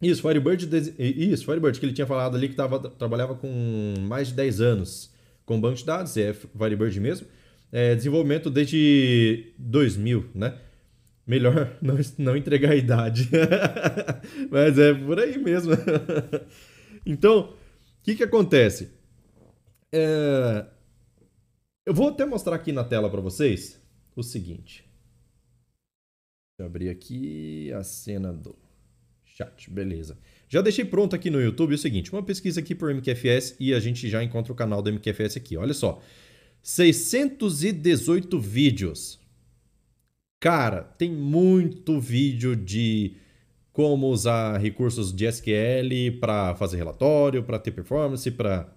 Isso, 0.00 0.22
Firebird, 0.22 0.66
isso, 0.98 1.44
Firebird, 1.44 1.78
que 1.78 1.84
ele 1.84 1.92
tinha 1.92 2.06
falado 2.06 2.34
ali 2.34 2.48
que 2.48 2.54
tava, 2.54 2.78
trabalhava 2.90 3.34
com 3.34 3.94
mais 4.00 4.28
de 4.28 4.34
10 4.34 4.60
anos 4.60 5.10
com 5.44 5.60
banco 5.60 5.76
de 5.76 5.84
dados, 5.84 6.16
é 6.16 6.32
Firebird 6.32 6.98
mesmo. 7.00 7.26
É, 7.72 7.94
desenvolvimento 7.94 8.48
desde 8.48 9.52
2000, 9.58 10.30
né? 10.34 10.58
Melhor 11.26 11.76
não, 11.82 11.96
não 12.18 12.36
entregar 12.36 12.70
a 12.70 12.76
idade. 12.76 13.28
Mas 14.50 14.78
é 14.78 14.94
por 14.94 15.18
aí 15.20 15.36
mesmo. 15.38 15.72
então, 17.04 17.50
o 17.50 18.02
que, 18.02 18.14
que 18.14 18.24
acontece? 18.24 18.90
É... 19.92 20.64
Eu 21.84 21.92
vou 21.92 22.08
até 22.08 22.24
mostrar 22.24 22.56
aqui 22.56 22.72
na 22.72 22.84
tela 22.84 23.10
para 23.10 23.20
vocês 23.20 23.80
o 24.16 24.22
seguinte. 24.22 24.88
Deixa 26.58 26.60
eu 26.60 26.66
abrir 26.66 26.88
aqui 26.88 27.72
a 27.72 27.82
cena 27.82 28.32
do 28.32 28.56
chat, 29.40 29.70
beleza. 29.70 30.18
Já 30.48 30.60
deixei 30.60 30.84
pronto 30.84 31.14
aqui 31.14 31.30
no 31.30 31.40
YouTube 31.40 31.74
o 31.74 31.78
seguinte, 31.78 32.12
uma 32.12 32.22
pesquisa 32.22 32.60
aqui 32.60 32.74
por 32.74 32.94
MQFS 32.94 33.56
e 33.58 33.72
a 33.74 33.80
gente 33.80 34.08
já 34.08 34.22
encontra 34.22 34.52
o 34.52 34.56
canal 34.56 34.82
do 34.82 34.92
MQFS 34.92 35.36
aqui. 35.36 35.56
Olha 35.56 35.74
só, 35.74 36.00
618 36.62 38.38
vídeos 38.38 39.20
Cara, 40.40 40.80
tem 40.96 41.12
muito 41.12 42.00
vídeo 42.00 42.56
de 42.56 43.12
como 43.74 44.08
usar 44.08 44.56
recursos 44.56 45.12
de 45.12 45.26
SQL 45.26 46.18
para 46.18 46.54
fazer 46.54 46.78
relatório, 46.78 47.42
para 47.42 47.58
ter 47.58 47.72
performance, 47.72 48.30
para 48.30 48.74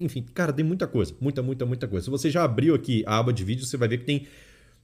enfim, 0.00 0.26
cara, 0.34 0.52
tem 0.52 0.64
muita 0.64 0.88
coisa, 0.88 1.14
muita, 1.20 1.40
muita, 1.40 1.64
muita 1.64 1.86
coisa. 1.86 2.04
Se 2.04 2.10
você 2.10 2.28
já 2.28 2.42
abriu 2.42 2.74
aqui 2.74 3.04
a 3.06 3.18
aba 3.18 3.32
de 3.32 3.44
vídeo, 3.44 3.64
você 3.64 3.76
vai 3.76 3.86
ver 3.86 3.98
que 3.98 4.04
tem 4.04 4.26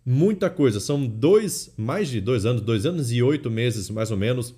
muita 0.06 0.48
coisa. 0.48 0.78
São 0.78 1.04
dois, 1.04 1.74
mais 1.76 2.08
de 2.08 2.20
dois 2.20 2.46
anos, 2.46 2.62
dois 2.62 2.86
anos 2.86 3.10
e 3.10 3.20
oito 3.20 3.50
meses, 3.50 3.90
mais 3.90 4.12
ou 4.12 4.16
menos, 4.16 4.54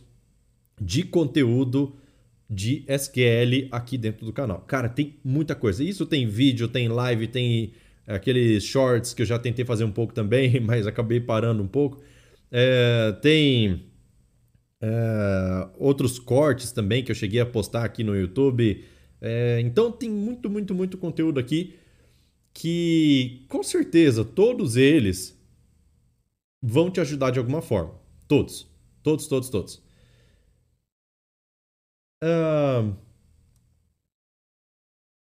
de 0.83 1.05
conteúdo 1.05 1.95
de 2.51 2.85
SQL 2.87 3.69
aqui 3.71 3.97
dentro 3.97 4.27
do 4.27 4.33
canal. 4.33 4.61
Cara, 4.67 4.89
tem 4.89 5.17
muita 5.25 5.55
coisa. 5.55 5.83
Isso 5.83 6.05
tem 6.05 6.27
vídeo, 6.27 6.69
tem 6.69 6.89
live, 6.89 7.29
tem 7.29 7.73
aqueles 8.07 8.65
shorts 8.65 9.15
que 9.15 9.23
eu 9.23 9.27
já 9.27 9.39
tentei 9.39 9.65
fazer 9.65 9.85
um 9.85 9.93
pouco 9.93 10.13
também, 10.13 10.59
mas 10.61 10.87
acabei 10.87 11.21
parando 11.21 11.63
um 11.63 11.69
pouco. 11.69 12.03
É, 12.51 13.13
tem 13.23 13.87
é, 14.81 15.69
outros 15.79 16.19
cortes 16.19 16.73
também 16.73 17.03
que 17.03 17.11
eu 17.11 17.17
cheguei 17.17 17.41
a 17.41 17.47
postar 17.47 17.85
aqui 17.85 18.05
no 18.05 18.15
YouTube. 18.15 18.85
É, 19.21 19.61
então 19.61 19.91
tem 19.91 20.11
muito, 20.11 20.51
muito, 20.51 20.75
muito 20.75 20.99
conteúdo 20.99 21.39
aqui 21.39 21.77
que 22.53 23.47
com 23.49 23.63
certeza 23.63 24.25
todos 24.25 24.77
eles 24.77 25.41
vão 26.61 26.91
te 26.91 27.01
ajudar 27.01 27.31
de 27.31 27.39
alguma 27.39 27.63
forma. 27.63 27.95
Todos. 28.29 28.71
Todos, 29.03 29.27
todos, 29.27 29.49
todos. 29.49 29.82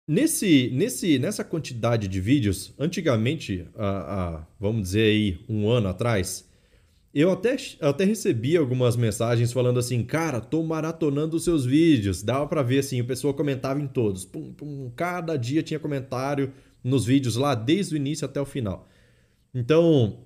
Nesse, 0.08 0.70
nesse, 0.72 1.18
nessa 1.18 1.44
quantidade 1.44 2.08
de 2.08 2.22
vídeos, 2.22 2.74
antigamente, 2.78 3.68
a, 3.76 4.46
vamos 4.60 4.84
dizer 4.84 5.02
aí, 5.02 5.44
um 5.50 5.68
ano 5.68 5.88
atrás, 5.88 6.48
eu 7.16 7.32
até, 7.32 7.56
até 7.80 8.04
recebi 8.04 8.58
algumas 8.58 8.98
mensagens 8.98 9.54
falando 9.54 9.80
assim, 9.80 10.04
cara, 10.04 10.42
tô 10.42 10.62
maratonando 10.62 11.38
os 11.38 11.46
seus 11.46 11.66
vídeos. 11.66 12.22
Dava 12.22 12.46
para 12.46 12.62
ver 12.62 12.80
assim, 12.80 13.00
a 13.00 13.06
pessoa 13.06 13.34
comentava 13.34 13.80
em 13.80 13.88
todos. 13.88 14.26
Pum, 14.26 14.54
pum, 14.54 14.92
cada 14.96 15.38
dia 15.38 15.64
tinha 15.64 15.80
comentário 15.80 16.52
nos 16.84 17.06
vídeos 17.06 17.38
lá, 17.38 17.56
desde 17.56 17.96
o 17.96 17.98
início 17.98 18.26
até 18.26 18.40
o 18.42 18.46
final. 18.46 18.88
Então, 19.54 20.26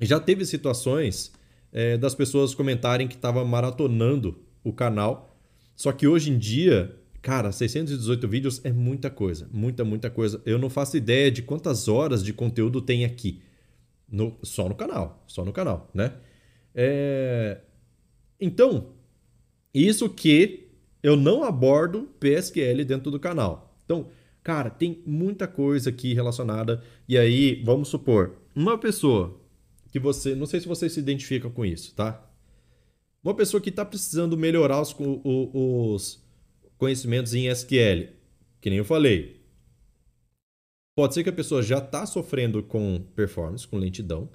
já 0.00 0.18
teve 0.18 0.44
situações 0.44 1.32
é, 1.72 1.96
das 1.96 2.14
pessoas 2.14 2.54
comentarem 2.56 3.06
que 3.06 3.14
estava 3.14 3.44
maratonando 3.44 4.36
o 4.64 4.72
canal. 4.72 5.29
Só 5.80 5.92
que 5.92 6.06
hoje 6.06 6.30
em 6.30 6.38
dia 6.38 6.94
Cara, 7.22 7.52
618 7.52 8.28
vídeos 8.28 8.60
é 8.64 8.72
muita 8.72 9.10
coisa, 9.10 9.46
muita, 9.52 9.84
muita 9.84 10.08
coisa. 10.08 10.40
Eu 10.46 10.58
não 10.58 10.70
faço 10.70 10.96
ideia 10.96 11.30
de 11.30 11.42
quantas 11.42 11.86
horas 11.86 12.24
de 12.24 12.32
conteúdo 12.32 12.80
tem 12.80 13.04
aqui. 13.04 13.42
No, 14.10 14.38
só 14.42 14.68
no 14.68 14.74
canal, 14.74 15.22
só 15.26 15.44
no 15.44 15.52
canal, 15.52 15.90
né? 15.92 16.14
É... 16.74 17.60
Então, 18.40 18.94
isso 19.74 20.08
que 20.08 20.70
eu 21.02 21.14
não 21.14 21.44
abordo 21.44 22.08
PSQL 22.18 22.84
dentro 22.86 23.10
do 23.10 23.20
canal. 23.20 23.78
Então, 23.84 24.08
cara, 24.42 24.70
tem 24.70 25.02
muita 25.04 25.46
coisa 25.46 25.90
aqui 25.90 26.14
relacionada. 26.14 26.82
E 27.06 27.18
aí, 27.18 27.62
vamos 27.62 27.88
supor, 27.88 28.36
uma 28.56 28.78
pessoa 28.78 29.38
que 29.92 30.00
você, 30.00 30.34
não 30.34 30.46
sei 30.46 30.60
se 30.60 30.66
você 30.66 30.88
se 30.88 31.00
identifica 31.00 31.50
com 31.50 31.66
isso, 31.66 31.94
tá? 31.94 32.29
Uma 33.22 33.34
pessoa 33.34 33.60
que 33.60 33.68
está 33.68 33.84
precisando 33.84 34.36
melhorar 34.36 34.80
os, 34.80 34.94
os 35.24 36.24
conhecimentos 36.78 37.34
em 37.34 37.48
SQL. 37.48 38.08
Que 38.60 38.70
nem 38.70 38.78
eu 38.78 38.84
falei. 38.84 39.40
Pode 40.94 41.14
ser 41.14 41.22
que 41.22 41.30
a 41.30 41.32
pessoa 41.32 41.62
já 41.62 41.78
está 41.78 42.04
sofrendo 42.06 42.62
com 42.62 43.00
performance, 43.14 43.66
com 43.66 43.76
lentidão. 43.76 44.28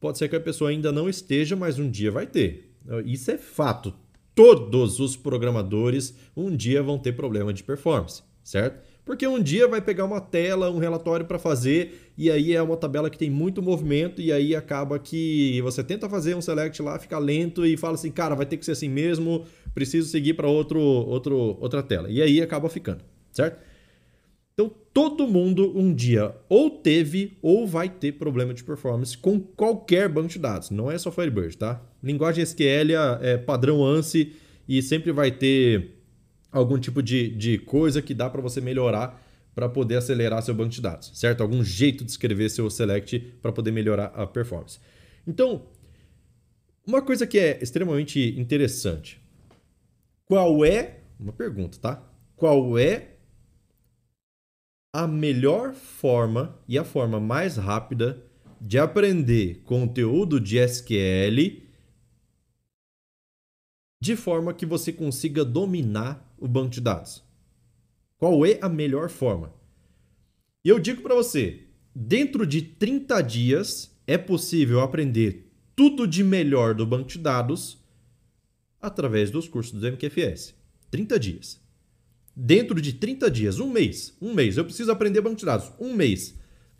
Pode 0.00 0.18
ser 0.18 0.28
que 0.28 0.36
a 0.36 0.40
pessoa 0.40 0.70
ainda 0.70 0.90
não 0.90 1.08
esteja, 1.08 1.54
mas 1.54 1.78
um 1.78 1.88
dia 1.88 2.10
vai 2.10 2.26
ter. 2.26 2.76
Isso 3.04 3.30
é 3.30 3.38
fato. 3.38 3.94
Todos 4.34 4.98
os 4.98 5.16
programadores 5.16 6.16
um 6.36 6.54
dia 6.56 6.82
vão 6.82 6.98
ter 6.98 7.12
problema 7.12 7.52
de 7.52 7.62
performance, 7.62 8.22
certo? 8.42 8.82
Porque 9.04 9.26
um 9.26 9.42
dia 9.42 9.66
vai 9.66 9.80
pegar 9.80 10.04
uma 10.04 10.20
tela, 10.20 10.70
um 10.70 10.78
relatório 10.78 11.26
para 11.26 11.38
fazer, 11.38 12.12
e 12.16 12.30
aí 12.30 12.54
é 12.54 12.62
uma 12.62 12.76
tabela 12.76 13.10
que 13.10 13.18
tem 13.18 13.28
muito 13.28 13.60
movimento, 13.60 14.22
e 14.22 14.30
aí 14.30 14.54
acaba 14.54 14.98
que 14.98 15.60
você 15.62 15.82
tenta 15.82 16.08
fazer 16.08 16.36
um 16.36 16.40
select 16.40 16.80
lá, 16.80 16.98
fica 16.98 17.18
lento 17.18 17.66
e 17.66 17.76
fala 17.76 17.94
assim, 17.94 18.12
cara, 18.12 18.36
vai 18.36 18.46
ter 18.46 18.56
que 18.56 18.64
ser 18.64 18.72
assim 18.72 18.88
mesmo, 18.88 19.44
preciso 19.74 20.08
seguir 20.08 20.34
para 20.34 20.46
outro, 20.46 20.80
outro, 20.80 21.58
outra 21.60 21.82
tela. 21.82 22.08
E 22.08 22.22
aí 22.22 22.40
acaba 22.40 22.68
ficando, 22.68 23.02
certo? 23.32 23.58
Então, 24.54 24.70
todo 24.92 25.26
mundo 25.26 25.76
um 25.76 25.92
dia 25.92 26.34
ou 26.48 26.70
teve 26.70 27.38
ou 27.40 27.66
vai 27.66 27.88
ter 27.88 28.12
problema 28.12 28.52
de 28.52 28.62
performance 28.62 29.16
com 29.16 29.40
qualquer 29.40 30.08
banco 30.08 30.28
de 30.28 30.38
dados. 30.38 30.70
Não 30.70 30.90
é 30.90 30.98
só 30.98 31.10
Firebird, 31.10 31.56
tá? 31.56 31.82
Linguagem 32.02 32.42
SQL 32.44 32.92
é 33.20 33.38
padrão 33.38 33.82
ANSI 33.84 34.32
e 34.68 34.82
sempre 34.82 35.10
vai 35.10 35.30
ter 35.30 36.01
algum 36.52 36.78
tipo 36.78 37.02
de, 37.02 37.30
de 37.30 37.58
coisa 37.58 38.02
que 38.02 38.12
dá 38.12 38.28
para 38.28 38.42
você 38.42 38.60
melhorar 38.60 39.20
para 39.54 39.68
poder 39.68 39.96
acelerar 39.96 40.42
seu 40.42 40.54
banco 40.54 40.70
de 40.70 40.80
dados, 40.80 41.10
certo? 41.14 41.42
Algum 41.42 41.64
jeito 41.64 42.04
de 42.04 42.10
escrever 42.10 42.48
seu 42.50 42.70
select 42.70 43.18
para 43.40 43.52
poder 43.52 43.72
melhorar 43.72 44.06
a 44.14 44.26
performance. 44.26 44.78
Então, 45.26 45.66
uma 46.86 47.02
coisa 47.02 47.26
que 47.26 47.38
é 47.38 47.62
extremamente 47.62 48.34
interessante. 48.38 49.20
Qual 50.24 50.64
é, 50.64 51.00
uma 51.18 51.32
pergunta, 51.32 51.78
tá? 51.78 52.02
Qual 52.36 52.78
é 52.78 53.16
a 54.94 55.06
melhor 55.06 55.74
forma 55.74 56.58
e 56.68 56.78
a 56.78 56.84
forma 56.84 57.18
mais 57.18 57.56
rápida 57.56 58.22
de 58.60 58.78
aprender 58.78 59.62
conteúdo 59.64 60.38
de 60.38 60.58
SQL 60.58 61.62
de 64.00 64.16
forma 64.16 64.52
que 64.52 64.66
você 64.66 64.92
consiga 64.92 65.44
dominar 65.44 66.31
o 66.42 66.48
banco 66.48 66.70
de 66.70 66.80
dados? 66.80 67.22
Qual 68.18 68.44
é 68.44 68.58
a 68.60 68.68
melhor 68.68 69.08
forma? 69.08 69.52
E 70.64 70.68
eu 70.68 70.78
digo 70.78 71.00
para 71.00 71.14
você, 71.14 71.68
dentro 71.94 72.46
de 72.46 72.62
30 72.62 73.22
dias 73.22 73.96
é 74.06 74.18
possível 74.18 74.80
aprender 74.80 75.50
tudo 75.74 76.06
de 76.06 76.22
melhor 76.24 76.74
do 76.74 76.84
banco 76.84 77.08
de 77.08 77.18
dados 77.18 77.78
através 78.80 79.30
dos 79.30 79.48
cursos 79.48 79.80
do 79.80 79.86
MQFS. 79.86 80.54
30 80.90 81.18
dias. 81.18 81.60
Dentro 82.34 82.80
de 82.80 82.94
30 82.94 83.30
dias, 83.30 83.60
um 83.60 83.70
mês, 83.70 84.16
um 84.20 84.34
mês, 84.34 84.56
eu 84.56 84.64
preciso 84.64 84.90
aprender 84.90 85.20
banco 85.20 85.36
de 85.36 85.44
dados, 85.44 85.70
um 85.78 85.94
mês. 85.94 86.38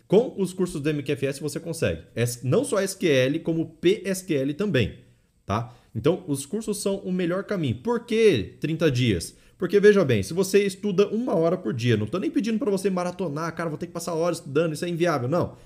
Com 0.08 0.34
os 0.38 0.52
cursos 0.52 0.80
do 0.80 0.92
MQFS 0.92 1.38
você 1.38 1.60
consegue. 1.60 2.02
Não 2.42 2.64
só 2.64 2.80
SQL, 2.82 3.40
como 3.42 3.78
PSQL 3.80 4.54
também, 4.54 4.98
tá? 5.46 5.74
Então, 5.94 6.24
os 6.26 6.46
cursos 6.46 6.80
são 6.80 6.96
o 6.96 7.12
melhor 7.12 7.44
caminho. 7.44 7.76
Por 7.82 8.06
que 8.06 8.56
30 8.60 8.90
dias? 8.90 9.36
Porque 9.62 9.78
veja 9.78 10.04
bem, 10.04 10.24
se 10.24 10.34
você 10.34 10.66
estuda 10.66 11.06
uma 11.06 11.36
hora 11.36 11.56
por 11.56 11.72
dia, 11.72 11.96
não 11.96 12.06
estou 12.06 12.18
nem 12.18 12.32
pedindo 12.32 12.58
para 12.58 12.68
você 12.68 12.90
maratonar, 12.90 13.54
cara, 13.54 13.68
vou 13.68 13.78
ter 13.78 13.86
que 13.86 13.92
passar 13.92 14.12
horas 14.12 14.38
estudando, 14.38 14.72
isso 14.72 14.84
é 14.84 14.88
inviável. 14.88 15.28
Não. 15.28 15.56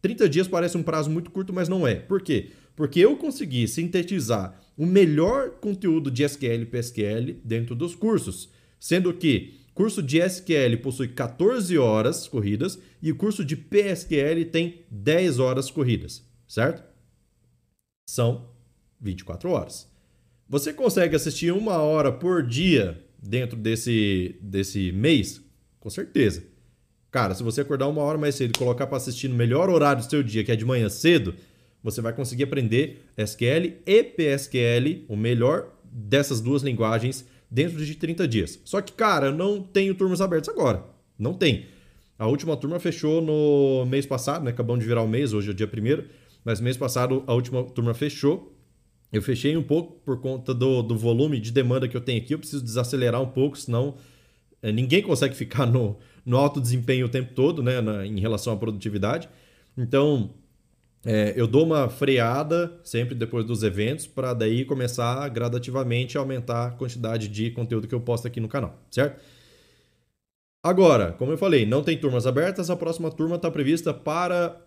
30 0.00 0.28
dias 0.28 0.46
parece 0.46 0.76
um 0.76 0.84
prazo 0.84 1.10
muito 1.10 1.32
curto, 1.32 1.52
mas 1.52 1.68
não 1.68 1.84
é. 1.84 1.96
Por 1.96 2.22
quê? 2.22 2.50
Porque 2.76 3.00
eu 3.00 3.16
consegui 3.16 3.66
sintetizar 3.66 4.56
o 4.78 4.86
melhor 4.86 5.50
conteúdo 5.60 6.12
de 6.12 6.22
SQL 6.22 6.62
e 6.62 6.64
PSQL 6.64 7.40
dentro 7.42 7.74
dos 7.74 7.96
cursos, 7.96 8.50
sendo 8.78 9.12
que 9.12 9.58
curso 9.74 10.00
de 10.00 10.20
SQL 10.20 10.76
possui 10.80 11.08
14 11.08 11.76
horas 11.76 12.28
corridas 12.28 12.78
e 13.02 13.10
o 13.10 13.16
curso 13.16 13.44
de 13.44 13.56
PSQL 13.56 14.44
tem 14.44 14.82
10 14.88 15.40
horas 15.40 15.72
corridas, 15.72 16.22
certo? 16.46 16.84
São 18.08 18.48
24 19.00 19.50
horas. 19.50 19.90
Você 20.48 20.72
consegue 20.72 21.16
assistir 21.16 21.52
uma 21.52 21.78
hora 21.78 22.12
por 22.12 22.44
dia 22.46 23.09
dentro 23.22 23.56
desse, 23.56 24.36
desse 24.40 24.92
mês? 24.92 25.42
Com 25.78 25.90
certeza. 25.90 26.42
Cara, 27.10 27.34
se 27.34 27.42
você 27.42 27.60
acordar 27.62 27.88
uma 27.88 28.02
hora 28.02 28.16
mais 28.16 28.34
cedo 28.36 28.52
e 28.54 28.58
colocar 28.58 28.86
para 28.86 28.96
assistir 28.96 29.28
no 29.28 29.34
melhor 29.34 29.68
horário 29.68 30.02
do 30.02 30.08
seu 30.08 30.22
dia, 30.22 30.44
que 30.44 30.52
é 30.52 30.56
de 30.56 30.64
manhã 30.64 30.88
cedo, 30.88 31.34
você 31.82 32.00
vai 32.00 32.12
conseguir 32.12 32.44
aprender 32.44 33.04
SQL 33.16 33.78
e 33.84 34.02
PSQL, 34.02 35.04
o 35.08 35.16
melhor 35.16 35.72
dessas 35.84 36.40
duas 36.40 36.62
linguagens, 36.62 37.26
dentro 37.50 37.84
de 37.84 37.94
30 37.94 38.28
dias. 38.28 38.60
Só 38.64 38.80
que, 38.80 38.92
cara, 38.92 39.26
eu 39.26 39.32
não 39.32 39.60
tenho 39.60 39.94
turmas 39.94 40.20
abertas 40.20 40.48
agora. 40.54 40.84
Não 41.18 41.34
tem. 41.34 41.66
A 42.16 42.26
última 42.26 42.56
turma 42.56 42.78
fechou 42.78 43.20
no 43.20 43.86
mês 43.86 44.06
passado, 44.06 44.44
né? 44.44 44.50
Acabamos 44.50 44.82
de 44.82 44.88
virar 44.88 45.02
o 45.02 45.08
mês, 45.08 45.32
hoje 45.32 45.48
é 45.48 45.50
o 45.52 45.54
dia 45.54 45.66
primeiro. 45.66 46.04
Mas 46.44 46.60
mês 46.60 46.76
passado 46.76 47.24
a 47.26 47.34
última 47.34 47.64
turma 47.64 47.92
fechou. 47.92 48.54
Eu 49.12 49.20
fechei 49.22 49.56
um 49.56 49.62
pouco 49.62 50.00
por 50.04 50.20
conta 50.20 50.54
do, 50.54 50.82
do 50.82 50.96
volume 50.96 51.40
de 51.40 51.50
demanda 51.50 51.88
que 51.88 51.96
eu 51.96 52.00
tenho 52.00 52.22
aqui. 52.22 52.34
Eu 52.34 52.38
preciso 52.38 52.62
desacelerar 52.62 53.20
um 53.20 53.26
pouco, 53.26 53.58
senão 53.58 53.96
é, 54.62 54.70
ninguém 54.70 55.02
consegue 55.02 55.34
ficar 55.36 55.66
no, 55.66 55.98
no 56.24 56.36
alto 56.36 56.60
desempenho 56.60 57.06
o 57.06 57.08
tempo 57.08 57.34
todo, 57.34 57.62
né, 57.62 57.80
na, 57.80 58.06
em 58.06 58.20
relação 58.20 58.52
à 58.52 58.56
produtividade. 58.56 59.28
Então, 59.76 60.34
é, 61.04 61.32
eu 61.34 61.46
dou 61.46 61.64
uma 61.64 61.88
freada 61.88 62.78
sempre 62.84 63.14
depois 63.14 63.44
dos 63.44 63.62
eventos 63.62 64.06
para 64.06 64.34
daí 64.34 64.64
começar 64.64 65.26
gradativamente 65.28 66.18
a 66.18 66.20
aumentar 66.20 66.66
a 66.66 66.70
quantidade 66.72 67.28
de 67.28 67.50
conteúdo 67.50 67.88
que 67.88 67.94
eu 67.94 68.00
posto 68.00 68.26
aqui 68.26 68.38
no 68.38 68.48
canal, 68.48 68.78
certo? 68.90 69.20
Agora, 70.62 71.12
como 71.12 71.32
eu 71.32 71.38
falei, 71.38 71.64
não 71.64 71.82
tem 71.82 71.96
turmas 71.96 72.26
abertas, 72.26 72.68
a 72.68 72.76
próxima 72.76 73.10
turma 73.10 73.36
está 73.36 73.50
prevista 73.50 73.94
para 73.94 74.60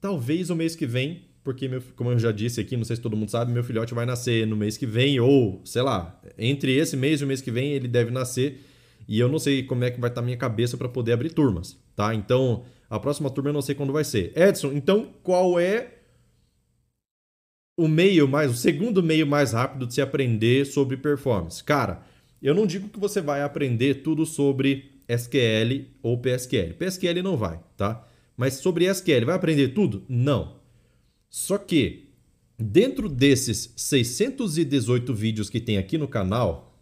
talvez 0.00 0.50
o 0.50 0.56
mês 0.56 0.76
que 0.76 0.86
vem, 0.86 1.28
porque, 1.44 1.66
meu, 1.66 1.82
como 1.96 2.10
eu 2.10 2.18
já 2.18 2.30
disse 2.30 2.60
aqui, 2.60 2.76
não 2.76 2.84
sei 2.84 2.96
se 2.96 3.02
todo 3.02 3.16
mundo 3.16 3.30
sabe, 3.30 3.52
meu 3.52 3.64
filhote 3.64 3.94
vai 3.94 4.06
nascer 4.06 4.46
no 4.46 4.56
mês 4.56 4.76
que 4.76 4.86
vem, 4.86 5.18
ou 5.18 5.60
sei 5.64 5.82
lá, 5.82 6.20
entre 6.38 6.76
esse 6.76 6.96
mês 6.96 7.20
e 7.20 7.24
o 7.24 7.26
mês 7.26 7.40
que 7.40 7.50
vem 7.50 7.72
ele 7.72 7.88
deve 7.88 8.10
nascer. 8.10 8.60
E 9.08 9.18
eu 9.18 9.28
não 9.28 9.38
sei 9.38 9.64
como 9.64 9.82
é 9.82 9.90
que 9.90 10.00
vai 10.00 10.08
estar 10.08 10.20
tá 10.20 10.24
minha 10.24 10.36
cabeça 10.36 10.76
para 10.76 10.88
poder 10.88 11.12
abrir 11.12 11.30
turmas, 11.30 11.76
tá? 11.96 12.14
Então, 12.14 12.64
a 12.88 13.00
próxima 13.00 13.28
turma 13.28 13.50
eu 13.50 13.54
não 13.54 13.62
sei 13.62 13.74
quando 13.74 13.92
vai 13.92 14.04
ser. 14.04 14.32
Edson, 14.38 14.72
então 14.72 15.12
qual 15.22 15.58
é 15.58 15.94
o 17.76 17.88
meio 17.88 18.28
mais, 18.28 18.50
o 18.50 18.54
segundo 18.54 19.02
meio 19.02 19.26
mais 19.26 19.52
rápido 19.52 19.86
de 19.86 19.94
se 19.94 20.00
aprender 20.00 20.64
sobre 20.64 20.96
performance? 20.96 21.64
Cara, 21.64 22.02
eu 22.40 22.54
não 22.54 22.66
digo 22.66 22.88
que 22.88 23.00
você 23.00 23.20
vai 23.20 23.42
aprender 23.42 24.02
tudo 24.02 24.24
sobre 24.24 24.92
SQL 25.08 25.86
ou 26.02 26.18
PSQL. 26.18 26.74
PSQL 26.74 27.22
não 27.22 27.36
vai, 27.36 27.58
tá? 27.76 28.06
Mas 28.36 28.54
sobre 28.54 28.84
SQL, 28.84 29.26
vai 29.26 29.34
aprender 29.34 29.68
tudo? 29.68 30.04
Não. 30.08 30.61
Só 31.32 31.58
que 31.58 32.10
dentro 32.56 33.08
desses 33.08 33.72
618 33.74 35.12
vídeos 35.12 35.50
que 35.50 35.58
tem 35.58 35.78
aqui 35.78 35.98
no 35.98 36.06
canal, 36.06 36.72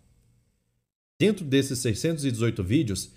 Dentro 1.21 1.45
desses 1.45 1.79
618 1.81 2.65
vídeos, 2.65 3.11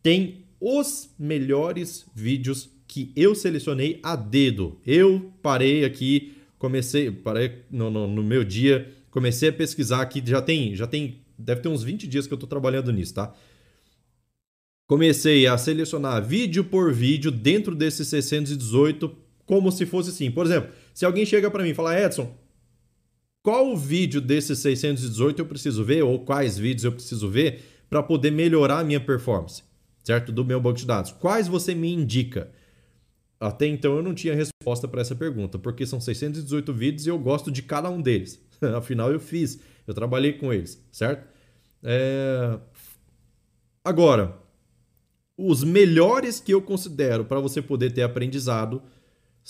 tem 0.00 0.44
os 0.60 1.10
melhores 1.18 2.06
vídeos 2.14 2.70
que 2.86 3.10
eu 3.16 3.34
selecionei 3.34 3.98
a 4.00 4.14
dedo. 4.14 4.78
Eu 4.86 5.32
parei 5.42 5.84
aqui, 5.84 6.34
comecei, 6.56 7.10
parei 7.10 7.64
no, 7.68 7.90
no, 7.90 8.06
no 8.06 8.22
meu 8.22 8.44
dia, 8.44 8.94
comecei 9.10 9.48
a 9.48 9.52
pesquisar 9.52 10.00
aqui, 10.00 10.22
já 10.24 10.40
tem, 10.40 10.76
já 10.76 10.86
tem, 10.86 11.18
deve 11.36 11.60
ter 11.60 11.68
uns 11.68 11.82
20 11.82 12.06
dias 12.06 12.28
que 12.28 12.32
eu 12.32 12.36
estou 12.36 12.48
trabalhando 12.48 12.92
nisso, 12.92 13.14
tá? 13.14 13.34
Comecei 14.86 15.48
a 15.48 15.58
selecionar 15.58 16.24
vídeo 16.24 16.62
por 16.62 16.92
vídeo 16.92 17.32
dentro 17.32 17.74
desses 17.74 18.06
618, 18.06 19.12
como 19.48 19.72
se 19.72 19.86
fosse 19.86 20.10
assim. 20.10 20.30
Por 20.30 20.44
exemplo, 20.44 20.70
se 20.92 21.06
alguém 21.06 21.24
chega 21.24 21.50
para 21.50 21.64
mim 21.64 21.70
e 21.70 21.74
fala, 21.74 21.98
Edson, 21.98 22.36
qual 23.42 23.74
vídeo 23.74 24.20
desses 24.20 24.58
618 24.58 25.40
eu 25.40 25.46
preciso 25.46 25.82
ver 25.82 26.02
ou 26.02 26.18
quais 26.20 26.58
vídeos 26.58 26.84
eu 26.84 26.92
preciso 26.92 27.30
ver 27.30 27.64
para 27.88 28.02
poder 28.02 28.30
melhorar 28.30 28.80
a 28.80 28.84
minha 28.84 29.00
performance, 29.00 29.62
certo? 30.04 30.30
Do 30.30 30.44
meu 30.44 30.60
banco 30.60 30.78
de 30.78 30.86
dados. 30.86 31.12
Quais 31.12 31.48
você 31.48 31.74
me 31.74 31.90
indica? 31.90 32.50
Até 33.40 33.66
então 33.66 33.96
eu 33.96 34.02
não 34.02 34.14
tinha 34.14 34.34
resposta 34.34 34.86
para 34.86 35.00
essa 35.00 35.14
pergunta, 35.14 35.58
porque 35.58 35.86
são 35.86 35.98
618 35.98 36.74
vídeos 36.74 37.06
e 37.06 37.08
eu 37.08 37.18
gosto 37.18 37.50
de 37.50 37.62
cada 37.62 37.88
um 37.88 38.02
deles. 38.02 38.38
Afinal, 38.76 39.10
eu 39.10 39.18
fiz, 39.18 39.58
eu 39.86 39.94
trabalhei 39.94 40.34
com 40.34 40.52
eles, 40.52 40.84
certo? 40.92 41.26
É... 41.82 42.58
Agora, 43.82 44.36
os 45.38 45.64
melhores 45.64 46.38
que 46.38 46.52
eu 46.52 46.60
considero 46.60 47.24
para 47.24 47.40
você 47.40 47.62
poder 47.62 47.92
ter 47.92 48.02
aprendizado 48.02 48.82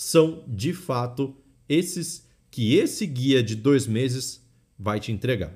são, 0.01 0.45
de 0.47 0.71
fato, 0.71 1.35
esses 1.67 2.25
que 2.49 2.75
esse 2.75 3.05
guia 3.05 3.43
de 3.43 3.53
dois 3.53 3.85
meses 3.85 4.41
vai 4.79 4.97
te 4.97 5.11
entregar, 5.11 5.53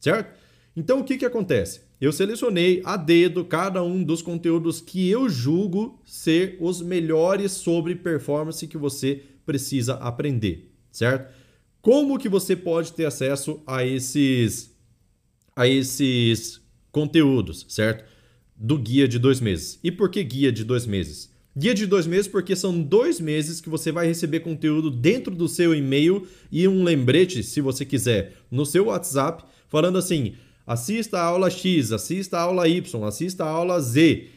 certo? 0.00 0.36
Então 0.74 0.98
o 0.98 1.04
que, 1.04 1.16
que 1.16 1.24
acontece? 1.24 1.82
Eu 2.00 2.10
selecionei 2.12 2.82
a 2.84 2.96
dedo 2.96 3.44
cada 3.44 3.84
um 3.84 4.02
dos 4.02 4.22
conteúdos 4.22 4.80
que 4.80 5.08
eu 5.08 5.28
julgo 5.28 6.02
ser 6.04 6.56
os 6.60 6.82
melhores 6.82 7.52
sobre 7.52 7.94
performance 7.94 8.66
que 8.66 8.76
você 8.76 9.22
precisa 9.46 9.94
aprender, 9.94 10.68
certo? 10.90 11.32
Como 11.80 12.18
que 12.18 12.28
você 12.28 12.56
pode 12.56 12.92
ter 12.92 13.04
acesso 13.04 13.62
a 13.64 13.84
esses 13.84 14.74
a 15.54 15.68
esses 15.68 16.60
conteúdos, 16.90 17.64
certo? 17.68 18.04
Do 18.56 18.76
guia 18.76 19.06
de 19.06 19.20
dois 19.20 19.38
meses. 19.40 19.78
E 19.80 19.92
por 19.92 20.10
que 20.10 20.24
guia 20.24 20.50
de 20.50 20.64
dois 20.64 20.86
meses? 20.86 21.35
Guia 21.58 21.72
de 21.72 21.86
dois 21.86 22.06
meses, 22.06 22.28
porque 22.28 22.54
são 22.54 22.82
dois 22.82 23.18
meses 23.18 23.62
que 23.62 23.70
você 23.70 23.90
vai 23.90 24.06
receber 24.06 24.40
conteúdo 24.40 24.90
dentro 24.90 25.34
do 25.34 25.48
seu 25.48 25.74
e-mail 25.74 26.26
e 26.52 26.68
um 26.68 26.84
lembrete, 26.84 27.42
se 27.42 27.62
você 27.62 27.82
quiser, 27.82 28.34
no 28.50 28.66
seu 28.66 28.86
WhatsApp, 28.86 29.42
falando 29.66 29.96
assim: 29.96 30.34
assista 30.66 31.18
a 31.18 31.22
aula 31.22 31.48
X, 31.48 31.92
assista 31.92 32.36
a 32.36 32.42
aula 32.42 32.68
Y, 32.68 33.04
assista 33.04 33.44
a 33.44 33.48
aula 33.48 33.80
Z. 33.80 34.28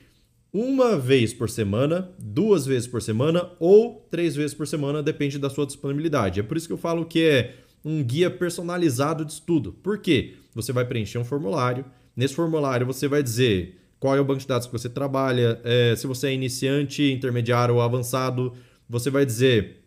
Uma 0.54 0.98
vez 0.98 1.34
por 1.34 1.50
semana, 1.50 2.10
duas 2.18 2.66
vezes 2.66 2.88
por 2.88 3.02
semana 3.02 3.52
ou 3.60 4.08
três 4.10 4.34
vezes 4.34 4.54
por 4.54 4.66
semana, 4.66 5.04
depende 5.04 5.38
da 5.38 5.50
sua 5.50 5.66
disponibilidade. 5.66 6.40
É 6.40 6.44
por 6.44 6.56
isso 6.56 6.68
que 6.68 6.74
eu 6.74 6.78
falo 6.78 7.06
que 7.06 7.22
é 7.22 7.56
um 7.84 8.02
guia 8.02 8.32
personalizado 8.32 9.26
de 9.26 9.34
estudo. 9.34 9.74
Por 9.74 10.00
quê? 10.00 10.36
Você 10.56 10.72
vai 10.72 10.86
preencher 10.86 11.18
um 11.18 11.26
formulário. 11.26 11.84
Nesse 12.16 12.34
formulário 12.34 12.88
você 12.88 13.08
vai 13.10 13.22
dizer 13.22 13.79
qual 14.00 14.16
é 14.16 14.22
o 14.22 14.26
banco 14.26 14.40
de 14.40 14.48
dados 14.48 14.66
que 14.66 14.74
você 14.74 14.90
trabalha, 14.90 15.60
é, 15.64 15.96
se 15.96 16.08
você 16.08 16.28
é 16.28 16.34
iniciante, 16.34 17.04
intermediário 17.12 17.76
ou 17.76 17.82
avançado, 17.82 18.54
você 18.88 19.10
vai 19.10 19.26
dizer 19.26 19.80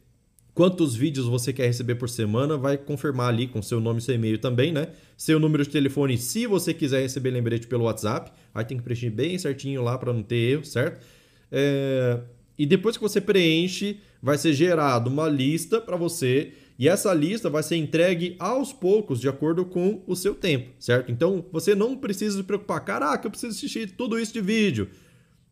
quantos 0.54 0.94
vídeos 0.94 1.26
você 1.26 1.52
quer 1.52 1.66
receber 1.66 1.94
por 1.94 2.08
semana, 2.08 2.56
vai 2.56 2.76
confirmar 2.76 3.28
ali 3.28 3.46
com 3.46 3.62
seu 3.62 3.80
nome 3.80 4.00
e 4.00 4.02
seu 4.02 4.14
e-mail 4.14 4.38
também, 4.38 4.70
né? 4.70 4.88
Seu 5.16 5.40
número 5.40 5.64
de 5.64 5.70
telefone, 5.70 6.18
se 6.18 6.46
você 6.46 6.74
quiser 6.74 7.00
receber 7.00 7.30
lembrete 7.30 7.66
pelo 7.66 7.84
WhatsApp, 7.84 8.30
aí 8.54 8.64
tem 8.64 8.76
que 8.76 8.82
preencher 8.82 9.10
bem 9.10 9.38
certinho 9.38 9.82
lá 9.82 9.96
para 9.96 10.12
não 10.12 10.22
ter 10.22 10.36
erro, 10.36 10.64
certo? 10.64 11.04
É... 11.50 12.20
E 12.58 12.66
depois 12.66 12.96
que 12.96 13.02
você 13.02 13.20
preenche, 13.20 13.98
vai 14.22 14.36
ser 14.36 14.52
gerado 14.52 15.08
uma 15.08 15.26
lista 15.26 15.80
para 15.80 15.96
você 15.96 16.52
e 16.82 16.88
essa 16.88 17.14
lista 17.14 17.48
vai 17.48 17.62
ser 17.62 17.76
entregue 17.76 18.34
aos 18.40 18.72
poucos, 18.72 19.20
de 19.20 19.28
acordo 19.28 19.64
com 19.64 20.02
o 20.04 20.16
seu 20.16 20.34
tempo, 20.34 20.72
certo? 20.80 21.12
Então 21.12 21.46
você 21.52 21.76
não 21.76 21.96
precisa 21.96 22.38
se 22.38 22.42
preocupar, 22.42 22.84
caraca, 22.84 23.24
eu 23.24 23.30
preciso 23.30 23.56
assistir 23.56 23.92
tudo 23.92 24.18
isso 24.18 24.32
de 24.32 24.40
vídeo. 24.40 24.88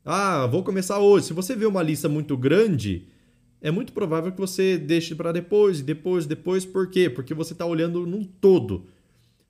Ah, 0.05 0.49
vou 0.49 0.65
começar 0.65 0.99
hoje. 0.99 1.27
Se 1.27 1.33
você 1.33 1.55
vê 1.55 1.67
uma 1.67 1.85
lista 1.85 2.09
muito 2.09 2.37
grande, 2.37 3.07
é 3.61 3.71
muito 3.71 3.93
provável 3.93 4.33
que 4.33 4.41
você 4.41 4.77
deixe 4.77 5.15
para 5.15 5.31
depois, 5.31 5.81
depois, 5.81 6.27
depois. 6.27 6.65
Por 6.67 6.91
quê? 6.91 7.09
Porque 7.09 7.33
você 7.33 7.53
está 7.53 7.65
olhando 7.65 8.05
num 8.05 8.25
todo. 8.25 8.89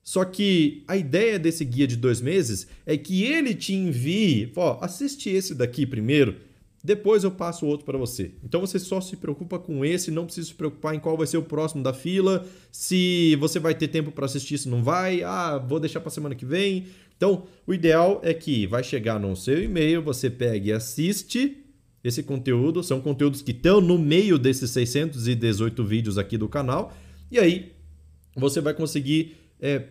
Só 0.03 0.23
que 0.23 0.85
a 0.87 0.99
ideia 0.99 1.39
desse 1.39 1.65
guia 1.65 1.87
de 1.87 1.97
dois 1.97 2.21
meses 2.21 2.67
é 2.85 2.95
que 2.99 3.25
ele 3.25 3.55
te 3.55 3.73
envie, 3.73 4.53
ó, 4.55 4.77
assiste 4.83 5.31
esse 5.31 5.55
daqui 5.55 5.87
primeiro, 5.87 6.37
depois 6.83 7.25
eu 7.25 7.31
passo 7.31 7.67
outro 7.67 7.85
para 7.85 7.99
você. 7.99 8.33
Então 8.43 8.61
você 8.61 8.79
só 8.79 9.01
se 9.01 9.17
preocupa 9.17 9.59
com 9.59 9.85
esse, 9.85 10.11
não 10.11 10.25
precisa 10.25 10.49
se 10.49 10.55
preocupar 10.55 10.95
em 10.95 11.01
qual 11.01 11.17
vai 11.17 11.27
ser 11.27 11.37
o 11.37 11.43
próximo 11.43 11.83
da 11.83 11.93
fila, 11.93 12.47
se 12.73 13.37
você 13.37 13.59
vai 13.59 13.75
ter 13.75 13.89
tempo 13.89 14.11
para 14.11 14.25
assistir, 14.25 14.57
se 14.59 14.69
não 14.69 14.83
vai, 14.83 15.23
ah, 15.23 15.59
vou 15.59 15.79
deixar 15.79 16.01
para 16.01 16.11
semana 16.11 16.35
que 16.35 16.47
vem. 16.47 16.87
Então, 17.17 17.45
o 17.67 17.75
ideal 17.75 18.21
é 18.25 18.33
que 18.33 18.67
vai 18.67 18.83
chegar 18.83 19.21
no 19.21 19.37
seu 19.37 19.63
e-mail, 19.63 20.03
você 20.03 20.31
pegue 20.31 20.71
e 20.71 20.73
assiste 20.73 21.59
esse 22.03 22.23
conteúdo, 22.23 22.83
são 22.83 22.99
conteúdos 22.99 23.43
que 23.43 23.51
estão 23.51 23.79
no 23.79 23.99
meio 23.99 24.39
desses 24.39 24.71
618 24.71 25.85
vídeos 25.85 26.17
aqui 26.17 26.39
do 26.39 26.49
canal, 26.49 26.97
e 27.31 27.39
aí 27.39 27.73
você 28.35 28.59
vai 28.63 28.73
conseguir 28.73 29.37
é, 29.61 29.83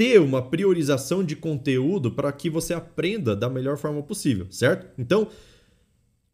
ter 0.00 0.18
uma 0.18 0.40
priorização 0.40 1.22
de 1.22 1.36
conteúdo 1.36 2.10
para 2.10 2.32
que 2.32 2.48
você 2.48 2.72
aprenda 2.72 3.36
da 3.36 3.50
melhor 3.50 3.76
forma 3.76 4.02
possível, 4.02 4.46
certo? 4.48 4.86
Então, 4.98 5.28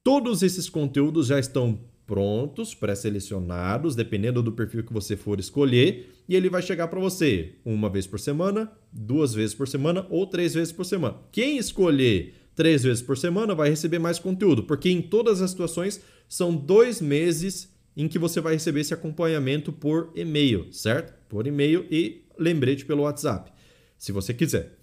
todos 0.05 0.45
esses 0.45 0.69
conteúdos 0.69 1.27
já 1.27 1.41
estão 1.41 1.81
prontos, 2.07 2.77
pré-selecionados, 2.77 3.97
dependendo 3.97 4.41
do 4.41 4.53
perfil 4.53 4.85
que 4.85 4.93
você 4.93 5.17
for 5.17 5.41
escolher, 5.41 6.15
e 6.29 6.37
ele 6.37 6.49
vai 6.49 6.63
chegar 6.63 6.87
para 6.87 7.01
você 7.01 7.55
uma 7.65 7.91
vez 7.91 8.07
por 8.07 8.21
semana, 8.21 8.71
duas 8.93 9.35
vezes 9.35 9.53
por 9.53 9.67
semana 9.67 10.07
ou 10.11 10.29
três 10.29 10.55
vezes 10.55 10.73
por 10.73 10.85
semana. 10.85 11.17
Quem 11.33 11.59
escolher 11.59 12.35
três 12.55 12.85
vezes 12.85 13.03
por 13.03 13.19
semana 13.19 13.53
vai 13.53 13.69
receber 13.69 13.99
mais 13.99 14.21
conteúdo, 14.21 14.63
porque 14.63 14.89
em 14.89 15.03
todas 15.03 15.43
as 15.43 15.51
situações 15.51 16.01
são 16.29 16.55
dois 16.55 17.01
meses 17.01 17.75
em 17.97 18.07
que 18.07 18.17
você 18.17 18.41
vai 18.41 18.53
receber 18.53 18.83
esse 18.83 18.95
acompanhamento 18.95 19.73
por 19.73 20.13
e-mail, 20.15 20.73
certo? 20.73 21.13
Por 21.29 21.49
e-mail 21.49 21.85
e 21.91 22.23
lembrete 22.39 22.85
pelo 22.85 23.03
WhatsApp, 23.03 23.56
se 23.99 24.13
você 24.13 24.33
quiser. 24.35 24.79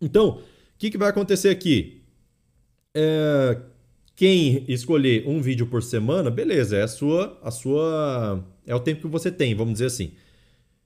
Então, 0.00 0.38
o 0.38 0.42
que, 0.78 0.90
que 0.90 0.98
vai 0.98 1.08
acontecer 1.08 1.48
aqui? 1.48 2.02
É, 2.94 3.60
quem 4.14 4.64
escolher 4.68 5.26
um 5.26 5.40
vídeo 5.40 5.66
por 5.66 5.82
semana, 5.82 6.30
beleza, 6.30 6.76
é 6.76 6.82
a 6.82 6.88
sua, 6.88 7.38
a 7.42 7.50
sua, 7.50 8.44
é 8.66 8.74
o 8.74 8.80
tempo 8.80 9.02
que 9.02 9.08
você 9.08 9.30
tem, 9.30 9.54
vamos 9.54 9.74
dizer 9.74 9.86
assim. 9.86 10.12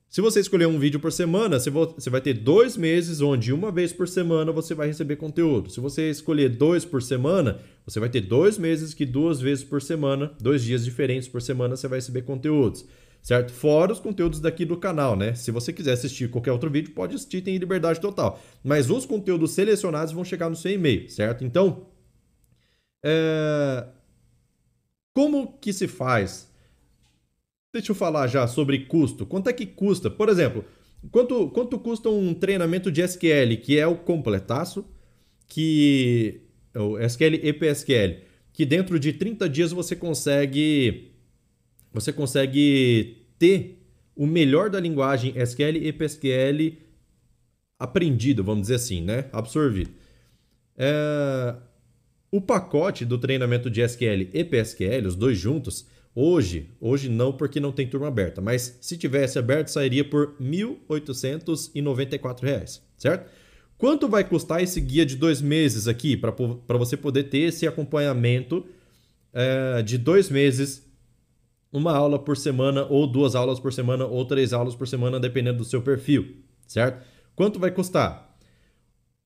Se 0.09 0.23
você 0.23 0.41
escolher 0.41 0.67
um 0.67 0.79
vídeo 0.79 0.99
por 0.99 1.13
semana, 1.13 1.59
você 1.59 2.09
vai 2.09 2.21
ter 2.23 2.33
dois 2.33 2.79
meses 2.79 3.21
onde 3.21 3.53
uma 3.53 3.71
vez 3.71 3.93
por 3.93 4.09
semana 4.09 4.51
você 4.51 4.75
vai 4.75 4.87
receber 4.87 5.17
conteúdo. 5.17 5.71
Se 5.71 5.81
você 5.81 6.09
escolher 6.09 6.49
dois 6.49 6.87
por 6.87 7.03
semana, 7.03 7.61
você 7.85 8.01
vai 8.01 8.09
ter 8.09 8.23
dois 8.23 8.57
meses 8.57 8.95
que 8.95 9.05
duas 9.05 9.39
vezes 9.39 9.63
por 9.63 9.83
semana, 9.83 10.33
dois 10.41 10.65
dias 10.65 10.83
diferentes 10.83 11.29
por 11.29 11.43
semana, 11.43 11.77
você 11.77 11.87
vai 11.87 11.99
receber 11.99 12.23
conteúdos. 12.23 12.87
Certo? 13.23 13.53
Fora 13.53 13.93
os 13.93 14.01
conteúdos 14.01 14.41
daqui 14.41 14.65
do 14.65 14.77
canal, 14.77 15.17
né? 15.17 15.35
Se 15.35 15.51
você 15.51 15.73
quiser 15.73 15.93
assistir 15.93 16.31
qualquer 16.31 16.53
outro 16.53 16.71
vídeo, 16.71 16.93
pode 16.93 17.15
assistir, 17.15 17.43
tem 17.43 17.57
liberdade 17.59 18.01
total. 18.01 18.41
Mas 18.65 18.91
os 18.91 19.05
conteúdos 19.05 19.53
selecionados 19.53 20.13
vão 20.13 20.25
chegar 20.25 20.49
no 20.49 20.57
seu 20.57 20.73
e-mail, 20.73 21.11
certo? 21.11 21.45
Então, 21.45 21.87
é... 23.03 23.87
como 25.13 25.59
que 25.59 25.73
se 25.73 25.87
faz 25.87 26.49
Deixa 27.73 27.93
eu 27.93 27.97
falar 27.97 28.27
já 28.27 28.47
sobre 28.47 28.87
custo. 28.87 29.27
Quanto 29.27 29.49
é 29.49 29.53
que 29.53 29.67
custa? 29.67 30.11
Por 30.11 30.29
exemplo, 30.29 30.65
quanto, 31.11 31.49
quanto 31.51 31.79
custa 31.79 32.09
um 32.09 32.33
treinamento 32.33 32.91
de 32.91 33.03
SQL, 33.03 33.57
que 33.63 33.79
é 33.79 33.87
o 33.87 33.97
completaço, 33.97 34.87
que 35.47 36.41
o 36.75 36.99
SQL 36.99 37.35
e 37.35 37.53
PSQL, 37.53 38.23
que 38.53 38.65
dentro 38.65 38.99
de 38.99 39.13
30 39.13 39.49
dias 39.49 39.71
você 39.71 39.95
consegue 39.95 41.13
você 41.93 42.13
consegue 42.13 43.27
ter 43.39 43.83
o 44.15 44.27
melhor 44.27 44.71
da 44.71 44.81
linguagem 44.81 45.33
SQL 45.37 45.77
e 45.77 45.93
PSQL 45.93 46.79
aprendido, 47.79 48.43
vamos 48.43 48.63
dizer 48.63 48.75
assim, 48.75 49.03
né? 49.03 49.27
Absorvido. 49.33 49.91
É... 50.77 51.55
O 52.31 52.41
pacote 52.41 53.05
do 53.05 53.17
treinamento 53.17 53.71
de 53.71 53.81
SQL 53.81 54.29
e 54.33 54.45
PSQL, 54.45 55.07
os 55.07 55.15
dois 55.15 55.39
juntos, 55.39 55.87
Hoje, 56.21 56.69
hoje 56.81 57.09
não 57.09 57.33
porque 57.33 57.61
não 57.61 57.71
tem 57.71 57.87
turma 57.87 58.09
aberta, 58.09 58.41
mas 58.41 58.77
se 58.81 58.99
tivesse 58.99 59.39
aberto 59.39 59.69
sairia 59.69 60.03
por 60.05 60.35
R$ 60.41 60.45
1.894, 60.89 62.81
certo? 62.97 63.31
Quanto 63.77 64.09
vai 64.09 64.25
custar 64.25 64.61
esse 64.61 64.81
guia 64.81 65.07
de 65.07 65.15
dois 65.15 65.41
meses 65.41 65.87
aqui 65.87 66.17
para 66.17 66.33
você 66.77 66.97
poder 66.97 67.23
ter 67.25 67.39
esse 67.39 67.69
acompanhamento 67.69 68.67
é, 69.33 69.81
de 69.83 69.97
dois 69.97 70.29
meses, 70.29 70.88
uma 71.73 71.93
aula 71.93 72.19
por 72.19 72.37
semana, 72.37 72.85
ou 72.85 73.07
duas 73.07 73.35
aulas 73.35 73.61
por 73.61 73.73
semana, 73.73 74.05
ou 74.07 74.25
três 74.25 74.53
aulas 74.53 74.75
por 74.75 74.89
semana, 74.89 75.21
dependendo 75.21 75.59
do 75.59 75.65
seu 75.65 75.83
perfil, 75.83 76.37
certo? 76.67 77.05
Quanto 77.35 77.59
vai 77.59 77.71
custar? 77.71 78.29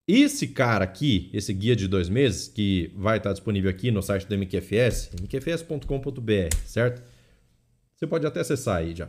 Esse 0.07 0.49
cara 0.49 0.85
aqui, 0.85 1.31
esse 1.33 1.53
guia 1.55 1.77
de 1.77 1.87
dois 1.87 2.09
meses, 2.09 2.49
que 2.49 2.93
vai 2.97 3.19
estar 3.19 3.33
disponível 3.33 3.71
aqui 3.71 3.91
no 3.91 4.03
site 4.03 4.27
do 4.27 4.35
MQFS, 4.37 5.13
mqfs.com.br, 5.21 6.57
certo? 6.67 7.03
Você 7.95 8.07
pode 8.07 8.27
até 8.27 8.41
acessar 8.41 8.79
aí 8.79 8.97
já. 8.97 9.09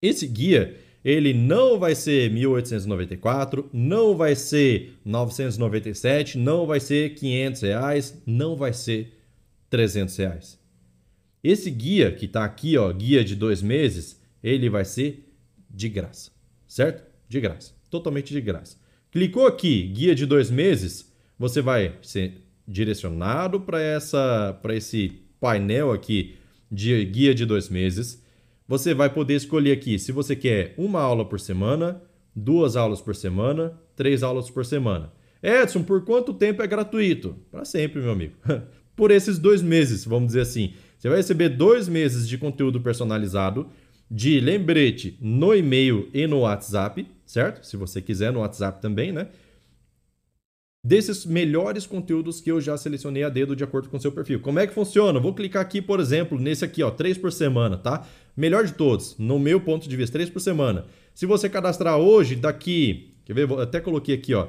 Esse 0.00 0.26
guia, 0.26 0.74
ele 1.04 1.34
não 1.34 1.78
vai 1.78 1.94
ser 1.94 2.30
1894, 2.30 3.68
não 3.72 4.16
vai 4.16 4.34
ser 4.34 4.94
997, 5.04 6.38
não 6.38 6.66
vai 6.66 6.80
ser 6.80 7.14
500 7.14 7.62
reais, 7.62 8.22
não 8.26 8.56
vai 8.56 8.72
ser 8.72 9.12
300 9.68 10.16
reais. 10.16 10.63
Esse 11.44 11.70
guia 11.70 12.10
que 12.10 12.24
está 12.24 12.42
aqui, 12.42 12.78
ó, 12.78 12.90
guia 12.90 13.22
de 13.22 13.36
dois 13.36 13.60
meses, 13.60 14.18
ele 14.42 14.70
vai 14.70 14.82
ser 14.82 15.30
de 15.68 15.90
graça, 15.90 16.30
certo? 16.66 17.04
De 17.28 17.38
graça, 17.38 17.74
totalmente 17.90 18.32
de 18.32 18.40
graça. 18.40 18.78
Clicou 19.12 19.46
aqui, 19.46 19.82
guia 19.88 20.14
de 20.14 20.24
dois 20.24 20.50
meses, 20.50 21.12
você 21.38 21.60
vai 21.60 21.98
ser 22.00 22.40
direcionado 22.66 23.60
para 23.60 23.78
essa 23.78 24.58
para 24.62 24.74
esse 24.74 25.20
painel 25.38 25.92
aqui 25.92 26.36
de 26.72 27.04
guia 27.04 27.34
de 27.34 27.44
dois 27.44 27.68
meses. 27.68 28.24
Você 28.66 28.94
vai 28.94 29.12
poder 29.12 29.34
escolher 29.34 29.72
aqui 29.72 29.98
se 29.98 30.12
você 30.12 30.34
quer 30.34 30.72
uma 30.78 31.02
aula 31.02 31.28
por 31.28 31.38
semana, 31.38 32.00
duas 32.34 32.74
aulas 32.74 33.02
por 33.02 33.14
semana, 33.14 33.78
três 33.94 34.22
aulas 34.22 34.50
por 34.50 34.64
semana. 34.64 35.12
Edson, 35.42 35.82
por 35.82 36.06
quanto 36.06 36.32
tempo 36.32 36.62
é 36.62 36.66
gratuito? 36.66 37.36
Para 37.50 37.66
sempre, 37.66 38.00
meu 38.00 38.12
amigo. 38.12 38.34
por 38.96 39.10
esses 39.10 39.38
dois 39.38 39.60
meses, 39.60 40.06
vamos 40.06 40.28
dizer 40.28 40.40
assim. 40.40 40.72
Você 41.04 41.08
vai 41.10 41.18
receber 41.18 41.50
dois 41.50 41.86
meses 41.86 42.26
de 42.26 42.38
conteúdo 42.38 42.80
personalizado 42.80 43.68
de 44.10 44.40
lembrete 44.40 45.18
no 45.20 45.54
e-mail 45.54 46.08
e 46.14 46.26
no 46.26 46.38
WhatsApp, 46.40 47.06
certo? 47.26 47.62
Se 47.62 47.76
você 47.76 48.00
quiser 48.00 48.32
no 48.32 48.40
WhatsApp 48.40 48.80
também, 48.80 49.12
né? 49.12 49.28
Desses 50.82 51.26
melhores 51.26 51.84
conteúdos 51.84 52.40
que 52.40 52.50
eu 52.50 52.58
já 52.58 52.78
selecionei 52.78 53.22
a 53.22 53.28
dedo 53.28 53.54
de 53.54 53.62
acordo 53.62 53.90
com 53.90 53.98
o 53.98 54.00
seu 54.00 54.12
perfil. 54.12 54.40
Como 54.40 54.58
é 54.58 54.66
que 54.66 54.72
funciona? 54.72 55.20
Vou 55.20 55.34
clicar 55.34 55.60
aqui, 55.60 55.82
por 55.82 56.00
exemplo, 56.00 56.40
nesse 56.40 56.64
aqui, 56.64 56.82
ó, 56.82 56.90
3 56.90 57.18
por 57.18 57.30
semana, 57.30 57.76
tá? 57.76 58.06
Melhor 58.34 58.64
de 58.64 58.72
todos, 58.72 59.14
no 59.18 59.38
meu 59.38 59.60
ponto 59.60 59.86
de 59.86 59.96
vista, 59.98 60.14
3 60.14 60.30
por 60.30 60.40
semana. 60.40 60.86
Se 61.14 61.26
você 61.26 61.50
cadastrar 61.50 61.98
hoje, 61.98 62.34
daqui, 62.34 63.12
quer 63.26 63.34
ver? 63.34 63.50
Eu 63.50 63.60
até 63.60 63.78
coloquei 63.78 64.14
aqui, 64.14 64.32
ó. 64.32 64.48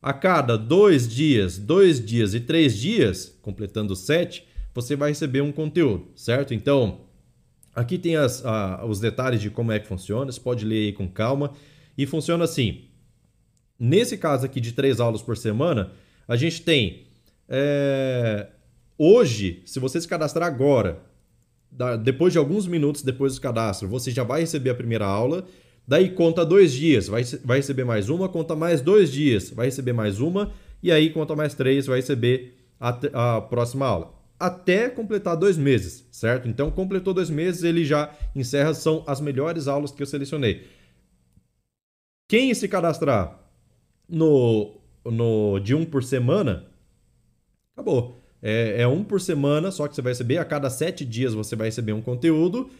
A 0.00 0.12
cada 0.12 0.56
dois 0.56 1.08
dias, 1.08 1.58
dois 1.58 2.00
dias 2.00 2.34
e 2.34 2.38
três 2.38 2.76
dias, 2.78 3.36
completando 3.42 3.96
sete, 3.96 4.46
você 4.74 4.96
vai 4.96 5.10
receber 5.10 5.40
um 5.40 5.52
conteúdo, 5.52 6.08
certo? 6.14 6.54
Então, 6.54 7.08
Aqui 7.78 7.96
tem 7.96 8.16
as, 8.16 8.44
a, 8.44 8.84
os 8.84 8.98
detalhes 8.98 9.40
de 9.40 9.50
como 9.50 9.70
é 9.70 9.78
que 9.78 9.86
funciona, 9.86 10.32
você 10.32 10.40
pode 10.40 10.64
ler 10.64 10.86
aí 10.86 10.92
com 10.92 11.06
calma. 11.06 11.52
E 11.96 12.06
funciona 12.06 12.42
assim. 12.42 12.86
Nesse 13.78 14.18
caso 14.18 14.44
aqui 14.44 14.60
de 14.60 14.72
três 14.72 14.98
aulas 14.98 15.22
por 15.22 15.36
semana, 15.36 15.92
a 16.26 16.34
gente 16.34 16.62
tem. 16.62 17.06
É, 17.48 18.48
hoje, 18.98 19.62
se 19.64 19.78
você 19.78 20.00
se 20.00 20.08
cadastrar 20.08 20.48
agora, 20.48 21.00
da, 21.70 21.94
depois 21.94 22.32
de 22.32 22.38
alguns 22.40 22.66
minutos 22.66 23.02
depois 23.02 23.36
do 23.36 23.40
cadastro, 23.40 23.86
você 23.86 24.10
já 24.10 24.24
vai 24.24 24.40
receber 24.40 24.70
a 24.70 24.74
primeira 24.74 25.06
aula. 25.06 25.46
Daí 25.86 26.10
conta 26.10 26.44
dois 26.44 26.72
dias, 26.72 27.06
vai, 27.06 27.22
vai 27.44 27.58
receber 27.58 27.84
mais 27.84 28.08
uma, 28.08 28.28
conta 28.28 28.56
mais 28.56 28.80
dois 28.80 29.12
dias, 29.12 29.50
vai 29.50 29.66
receber 29.66 29.92
mais 29.92 30.20
uma, 30.20 30.52
e 30.82 30.90
aí 30.90 31.10
conta 31.10 31.36
mais 31.36 31.54
três, 31.54 31.86
vai 31.86 32.00
receber 32.00 32.58
a, 32.80 33.36
a 33.36 33.40
próxima 33.40 33.86
aula. 33.86 34.17
Até 34.38 34.88
completar 34.88 35.36
dois 35.36 35.56
meses, 35.56 36.06
certo? 36.12 36.48
Então, 36.48 36.70
completou 36.70 37.12
dois 37.12 37.28
meses, 37.28 37.64
ele 37.64 37.84
já 37.84 38.14
encerra, 38.34 38.72
são 38.72 39.02
as 39.06 39.20
melhores 39.20 39.66
aulas 39.66 39.90
que 39.90 40.02
eu 40.02 40.06
selecionei. 40.06 40.66
Quem 42.28 42.52
se 42.54 42.68
cadastrar 42.68 43.38
no, 44.08 44.80
no 45.04 45.58
de 45.58 45.74
um 45.74 45.84
por 45.84 46.04
semana, 46.04 46.66
acabou. 47.74 48.20
É, 48.40 48.82
é 48.82 48.86
um 48.86 49.02
por 49.02 49.20
semana, 49.20 49.70
só 49.70 49.88
que 49.88 49.94
você 49.94 50.02
vai 50.02 50.12
receber, 50.12 50.38
a 50.38 50.44
cada 50.44 50.70
sete 50.70 51.04
dias 51.04 51.34
você 51.34 51.56
vai 51.56 51.68
receber 51.68 51.92
um 51.92 52.02
conteúdo 52.02 52.70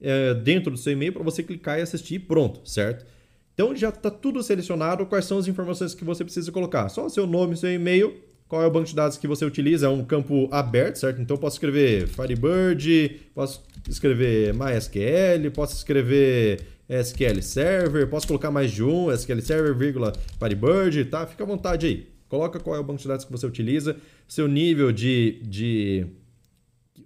é, 0.00 0.34
dentro 0.34 0.70
do 0.70 0.76
seu 0.76 0.92
e-mail 0.92 1.12
para 1.12 1.22
você 1.22 1.42
clicar 1.42 1.78
e 1.78 1.82
assistir 1.82 2.20
pronto, 2.20 2.68
certo? 2.68 3.06
Então 3.54 3.74
já 3.74 3.88
está 3.88 4.10
tudo 4.10 4.42
selecionado, 4.42 5.06
quais 5.06 5.24
são 5.24 5.38
as 5.38 5.46
informações 5.46 5.94
que 5.94 6.04
você 6.04 6.24
precisa 6.24 6.50
colocar. 6.52 6.88
Só 6.88 7.06
o 7.06 7.10
seu 7.10 7.26
nome, 7.26 7.56
seu 7.56 7.72
e-mail, 7.72 8.14
qual 8.48 8.62
é 8.62 8.66
o 8.66 8.70
banco 8.70 8.86
de 8.86 8.94
dados 8.94 9.16
que 9.18 9.26
você 9.26 9.44
utiliza, 9.44 9.86
é 9.86 9.88
um 9.88 10.04
campo 10.04 10.48
aberto, 10.52 10.96
certo? 10.96 11.20
Então 11.20 11.36
eu 11.36 11.40
posso 11.40 11.56
escrever 11.56 12.06
Firebird, 12.06 13.20
posso 13.34 13.64
escrever 13.88 14.54
MySQL, 14.54 15.50
posso 15.52 15.74
escrever 15.74 16.60
SQL 16.88 17.42
Server, 17.42 18.08
posso 18.08 18.26
colocar 18.26 18.50
mais 18.50 18.70
de 18.70 18.84
um, 18.84 19.10
SQL 19.10 19.40
Server, 19.40 19.74
vírgula, 19.74 20.12
Firebird, 20.38 21.06
tá? 21.06 21.26
Fica 21.26 21.42
à 21.42 21.46
vontade 21.46 21.86
aí. 21.86 22.08
Coloca 22.28 22.60
qual 22.60 22.76
é 22.76 22.78
o 22.78 22.84
banco 22.84 23.00
de 23.00 23.08
dados 23.08 23.24
que 23.24 23.32
você 23.32 23.46
utiliza, 23.46 23.96
seu 24.28 24.46
nível 24.46 24.92
de... 24.92 25.40
de 25.42 26.06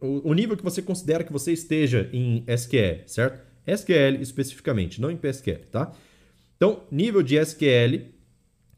o, 0.00 0.30
o 0.30 0.34
nível 0.34 0.56
que 0.56 0.64
você 0.64 0.80
considera 0.80 1.24
que 1.24 1.32
você 1.32 1.52
esteja 1.52 2.08
em 2.12 2.44
SQL, 2.46 3.02
certo? 3.06 3.42
SQL 3.66 4.20
especificamente, 4.20 5.00
não 5.00 5.10
em 5.10 5.16
PSQL, 5.16 5.60
tá? 5.70 5.92
Então, 6.56 6.84
nível 6.90 7.22
de 7.22 7.36
SQL. 7.36 8.06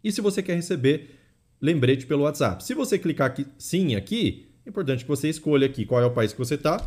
E 0.02 0.10
se 0.10 0.20
você 0.20 0.42
quer 0.42 0.54
receber 0.54 1.10
lembrete 1.62 2.04
pelo 2.04 2.24
WhatsApp. 2.24 2.64
Se 2.64 2.74
você 2.74 2.98
clicar 2.98 3.28
aqui, 3.28 3.46
sim 3.56 3.94
aqui, 3.94 4.48
é 4.66 4.68
importante 4.68 5.04
que 5.04 5.08
você 5.08 5.28
escolha 5.28 5.66
aqui 5.66 5.86
qual 5.86 6.02
é 6.02 6.04
o 6.04 6.10
país 6.10 6.32
que 6.32 6.38
você 6.38 6.56
está 6.56 6.84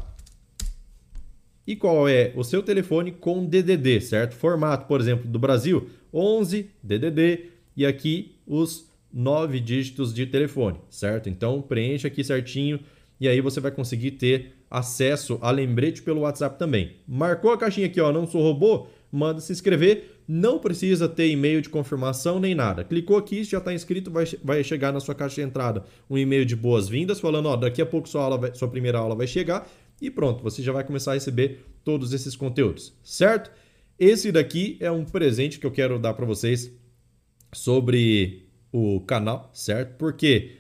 e 1.66 1.76
qual 1.76 2.10
é 2.10 2.34
o 2.36 2.44
seu 2.44 2.62
telefone 2.62 3.14
com 3.14 3.46
DDD, 3.46 4.02
certo? 4.02 4.36
Formato, 4.36 4.86
por 4.86 5.00
exemplo, 5.00 5.28
do 5.28 5.40
Brasil, 5.40 5.90
11 6.14 6.70
DDD 6.84 7.46
e 7.76 7.86
aqui 7.86 8.36
os 8.46 8.92
nove 9.12 9.62
dígitos 9.62 10.14
de 10.14 10.26
telefone, 10.26 10.78
certo? 10.90 11.30
Então 11.30 11.62
preencha 11.62 12.10
aqui 12.10 12.22
certinho 12.22 12.82
e 13.20 13.30
aí 13.30 13.40
você 13.40 13.62
vai 13.62 13.72
conseguir 13.72 14.12
ter 14.12 14.56
acesso 14.70 15.40
a 15.42 15.52
lembrete 15.52 16.02
pelo 16.02 16.22
WhatsApp 16.22 16.60
também. 16.60 16.98
Marcou 17.08 17.52
a 17.52 17.58
caixinha 17.58 17.88
aqui, 17.88 18.02
ó, 18.02 18.12
não 18.12 18.28
sou 18.28 18.42
robô? 18.42 18.88
Manda 19.16 19.40
se 19.40 19.54
inscrever. 19.54 20.20
Não 20.28 20.60
precisa 20.60 21.08
ter 21.08 21.30
e-mail 21.30 21.62
de 21.62 21.70
confirmação 21.70 22.40
nem 22.40 22.54
nada. 22.54 22.84
Clicou 22.84 23.16
aqui, 23.16 23.44
já 23.44 23.60
está 23.60 23.74
inscrito, 23.74 24.12
vai, 24.12 24.26
vai 24.44 24.64
chegar 24.64 24.92
na 24.92 25.00
sua 25.00 25.16
caixa 25.16 25.36
de 25.36 25.48
entrada 25.48 25.86
um 26.10 26.18
e-mail 26.18 26.46
de 26.46 26.56
boas-vindas 26.56 27.20
falando, 27.20 27.46
ó, 27.48 27.56
daqui 27.56 27.82
a 27.82 27.86
pouco 27.86 28.10
sua, 28.10 28.24
aula 28.24 28.38
vai, 28.38 28.54
sua 28.54 28.68
primeira 28.68 28.98
aula 28.98 29.16
vai 29.16 29.28
chegar 29.28 29.68
e 30.02 30.12
pronto, 30.12 30.44
você 30.44 30.62
já 30.62 30.74
vai 30.74 30.84
começar 30.84 31.12
a 31.12 31.14
receber 31.14 31.66
todos 31.84 32.12
esses 32.12 32.36
conteúdos, 32.36 32.94
certo? 33.04 33.52
Esse 33.98 34.32
daqui 34.32 34.78
é 34.82 34.92
um 34.92 35.06
presente 35.06 35.60
que 35.60 35.66
eu 35.66 35.72
quero 35.72 35.98
dar 35.98 36.14
para 36.14 36.26
vocês 36.26 36.72
sobre 37.54 38.50
o 38.72 39.00
canal, 39.02 39.50
certo? 39.54 39.96
Porque 39.98 40.58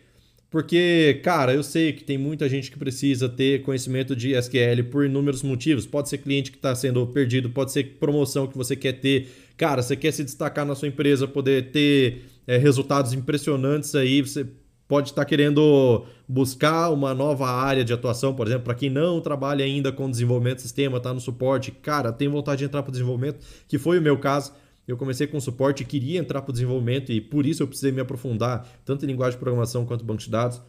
porque, 0.56 1.20
cara, 1.22 1.54
eu 1.54 1.62
sei 1.62 1.92
que 1.92 2.02
tem 2.02 2.18
muita 2.18 2.48
gente 2.48 2.72
que 2.72 2.80
precisa 2.80 3.28
ter 3.28 3.62
conhecimento 3.64 4.16
de 4.16 4.34
SQL 4.36 4.86
por 4.90 5.06
inúmeros 5.06 5.44
motivos. 5.44 5.86
Pode 5.86 6.08
ser 6.08 6.20
cliente 6.20 6.50
que 6.50 6.56
está 6.56 6.74
sendo 6.74 7.06
perdido, 7.08 7.50
pode 7.50 7.74
ser 7.74 7.98
promoção 8.00 8.48
que 8.48 8.58
você 8.58 8.74
quer 8.74 8.94
ter. 8.94 9.28
Cara, 9.58 9.82
você 9.82 9.98
quer 9.98 10.14
se 10.14 10.24
destacar 10.24 10.66
na 10.66 10.74
sua 10.74 10.88
empresa, 10.88 11.28
poder 11.28 11.72
ter 11.72 12.22
é, 12.48 12.56
resultados 12.56 13.12
impressionantes 13.12 13.96
aí. 13.96 14.22
Você 14.22 14.48
pode 14.88 15.10
estar 15.10 15.24
tá 15.24 15.26
querendo 15.26 16.06
buscar 16.26 16.90
uma 16.90 17.14
nova 17.14 17.50
área 17.50 17.84
de 17.84 17.92
atuação, 17.92 18.34
por 18.34 18.48
exemplo, 18.48 18.64
para 18.64 18.76
quem 18.76 18.90
não 18.90 19.20
trabalha 19.20 19.66
ainda 19.66 19.92
com 19.92 20.10
desenvolvimento 20.10 20.56
de 20.56 20.62
sistema, 20.62 21.00
está 21.00 21.14
no 21.14 21.20
suporte. 21.20 21.70
Cara, 21.70 22.14
tem 22.14 22.30
vontade 22.30 22.60
de 22.60 22.64
entrar 22.64 22.82
para 22.82 22.92
o 22.92 22.94
desenvolvimento, 22.94 23.46
que 23.68 23.78
foi 23.78 24.00
o 24.00 24.02
meu 24.02 24.18
caso. 24.18 24.54
Eu 24.88 24.98
comecei 24.98 25.26
com 25.26 25.40
suporte 25.40 25.84
e 25.84 25.86
queria 25.86 26.20
entrar 26.20 26.42
para 26.42 26.52
o 26.52 26.54
desenvolvimento 26.54 27.12
e 27.12 27.20
por 27.20 27.46
isso 27.46 27.64
eu 27.64 27.68
precisei 27.68 27.92
me 27.92 28.02
aprofundar 28.02 28.68
tanto 28.86 29.04
em 29.04 29.08
linguagem 29.08 29.38
de 29.38 29.40
programação 29.40 29.86
quanto 29.86 30.06
banco 30.06 30.22
de 30.22 30.30
dados. 30.30 30.62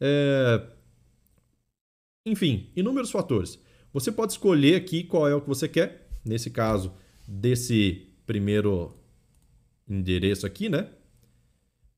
É... 0.00 0.62
Enfim, 2.24 2.70
inúmeros 2.74 3.10
fatores. 3.10 3.58
Você 3.92 4.12
pode 4.12 4.32
escolher 4.32 4.74
aqui 4.74 5.04
qual 5.04 5.28
é 5.28 5.34
o 5.34 5.40
que 5.40 5.48
você 5.48 5.68
quer. 5.68 6.08
Nesse 6.24 6.50
caso, 6.50 6.92
desse 7.26 8.08
primeiro 8.26 8.94
endereço 9.88 10.46
aqui, 10.46 10.68
né? 10.68 10.88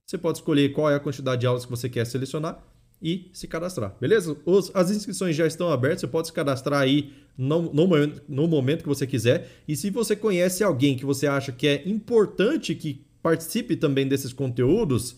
Você 0.06 0.18
pode 0.18 0.38
escolher 0.38 0.72
qual 0.72 0.90
é 0.90 0.94
a 0.94 1.00
quantidade 1.00 1.40
de 1.40 1.46
aulas 1.46 1.64
que 1.64 1.70
você 1.70 1.88
quer 1.88 2.04
selecionar 2.04 2.69
e 3.02 3.30
se 3.32 3.46
cadastrar, 3.48 3.94
beleza? 4.00 4.36
Os, 4.44 4.70
as 4.74 4.90
inscrições 4.90 5.34
já 5.34 5.46
estão 5.46 5.70
abertas, 5.70 6.00
você 6.02 6.06
pode 6.06 6.26
se 6.26 6.32
cadastrar 6.32 6.80
aí 6.80 7.12
no, 7.36 7.72
no, 7.72 7.86
no, 8.28 8.46
momento 8.46 8.82
que 8.82 8.88
você 8.88 9.06
quiser. 9.06 9.48
E 9.66 9.74
se 9.74 9.88
você 9.90 10.14
conhece 10.14 10.62
alguém 10.62 10.96
que 10.96 11.06
você 11.06 11.26
acha 11.26 11.50
que 11.50 11.66
é 11.66 11.88
importante 11.88 12.74
que 12.74 13.02
participe 13.22 13.76
também 13.76 14.06
desses 14.06 14.32
conteúdos, 14.32 15.16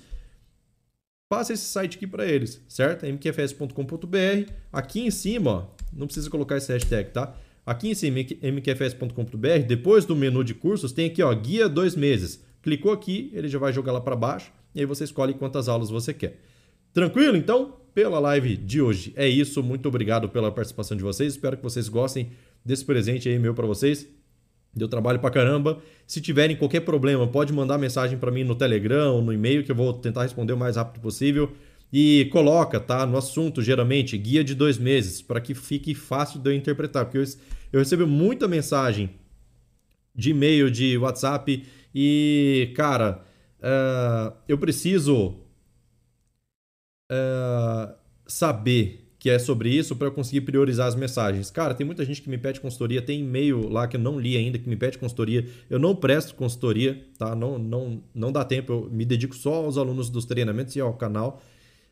passe 1.29 1.53
esse 1.53 1.65
site 1.65 1.97
aqui 1.97 2.07
para 2.07 2.27
eles, 2.27 2.61
certo? 2.69 3.05
mqfs.com.br. 3.05 4.53
Aqui 4.73 5.01
em 5.01 5.11
cima, 5.11 5.51
ó, 5.51 5.67
não 5.93 6.07
precisa 6.07 6.31
colocar 6.31 6.57
esse 6.57 6.73
hashtag, 6.73 7.11
tá? 7.11 7.35
Aqui 7.65 7.89
em 7.89 7.95
cima, 7.95 8.19
mqfs.com.br, 8.21 9.67
depois 9.67 10.05
do 10.05 10.15
menu 10.15 10.45
de 10.45 10.55
cursos, 10.55 10.93
tem 10.93 11.07
aqui, 11.07 11.23
ó, 11.23 11.35
guia 11.35 11.69
dois 11.69 11.97
meses. 11.97 12.45
Clicou 12.63 12.93
aqui, 12.93 13.31
ele 13.33 13.49
já 13.49 13.59
vai 13.59 13.73
jogar 13.73 13.93
lá 13.93 14.01
para 14.01 14.15
baixo 14.15 14.53
e 14.75 14.81
aí 14.81 14.87
você 14.87 15.05
escolhe 15.05 15.35
quantas 15.35 15.69
aulas 15.69 15.91
você 15.91 16.15
quer. 16.15 16.39
Tranquilo? 16.93 17.37
Então, 17.37 17.77
pela 17.95 18.19
live 18.19 18.57
de 18.57 18.81
hoje 18.81 19.13
é 19.17 19.29
isso. 19.29 19.63
Muito 19.63 19.89
obrigado 19.89 20.29
pela 20.29 20.51
participação 20.51 20.97
de 20.97 21.03
vocês. 21.03 21.35
Espero 21.35 21.57
que 21.57 21.63
vocês 21.63 21.89
gostem 21.89 22.31
desse 22.65 22.85
presente 22.85 23.29
aí 23.29 23.39
meu 23.39 23.55
para 23.55 23.67
vocês. 23.67 24.09
Deu 24.75 24.89
trabalho 24.89 25.19
pra 25.19 25.31
caramba. 25.31 25.79
Se 26.07 26.21
tiverem 26.21 26.57
qualquer 26.57 26.81
problema, 26.81 27.27
pode 27.27 27.53
mandar 27.53 27.77
mensagem 27.79 28.19
para 28.19 28.31
mim 28.31 28.45
no 28.45 28.55
Telegram, 28.55 29.21
no 29.21 29.33
e-mail, 29.33 29.65
que 29.65 29.71
eu 29.71 29.77
vou 29.77 29.93
tentar 29.93 30.23
responder 30.23 30.53
o 30.53 30.57
mais 30.57 30.77
rápido 30.77 31.03
possível. 31.03 31.53
E 31.93 32.27
coloca, 32.33 32.81
tá? 32.81 33.05
No 33.05 33.19
assunto, 33.19 33.61
geralmente, 33.61 34.17
guia 34.17 34.43
de 34.43 34.55
dois 34.55 34.79
meses, 34.79 35.21
para 35.21 35.41
que 35.43 35.55
fique 35.55 35.95
fácil 35.95 36.41
de 36.41 36.49
eu 36.49 36.55
interpretar. 36.55 37.05
Porque 37.05 37.19
eu, 37.19 37.25
eu 37.71 37.81
recebo 37.81 38.07
muita 38.07 38.49
mensagem 38.49 39.11
de 40.15 40.31
e-mail, 40.31 40.71
de 40.71 40.97
WhatsApp, 40.97 41.65
e, 41.95 42.73
cara, 42.75 43.23
uh, 43.61 44.35
eu 44.49 44.57
preciso 44.57 45.42
uh, 47.13 47.95
saber 48.27 49.03
que 49.19 49.31
é 49.31 49.39
sobre 49.39 49.71
isso 49.71 49.95
para 49.95 50.09
eu 50.09 50.13
conseguir 50.13 50.41
priorizar 50.41 50.89
as 50.89 50.97
mensagens. 50.97 51.49
Cara, 51.49 51.75
tem 51.75 51.87
muita 51.87 52.05
gente 52.05 52.21
que 52.21 52.29
me 52.29 52.37
pede 52.37 52.61
consultoria, 52.61 53.01
tem 53.01 53.21
e-mail 53.21 53.69
lá 53.69 53.87
que 53.87 53.97
eu 53.97 54.01
não 54.01 54.19
li 54.19 54.37
ainda 54.37 54.59
que 54.59 54.69
me 54.69 54.75
pede 54.75 54.99
consultoria. 54.99 55.47
Eu 55.71 55.79
não 55.79 55.95
presto 55.95 56.35
consultoria, 56.35 57.07
tá? 57.17 57.33
Não, 57.33 57.57
não, 57.57 58.03
não 58.13 58.33
dá 58.33 58.45
tempo, 58.45 58.73
eu 58.73 58.91
me 58.91 59.05
dedico 59.05 59.37
só 59.37 59.55
aos 59.55 59.79
alunos 59.79 60.11
dos 60.11 60.25
treinamentos 60.25 60.75
e 60.75 60.81
ao 60.81 60.95
canal. 60.95 61.41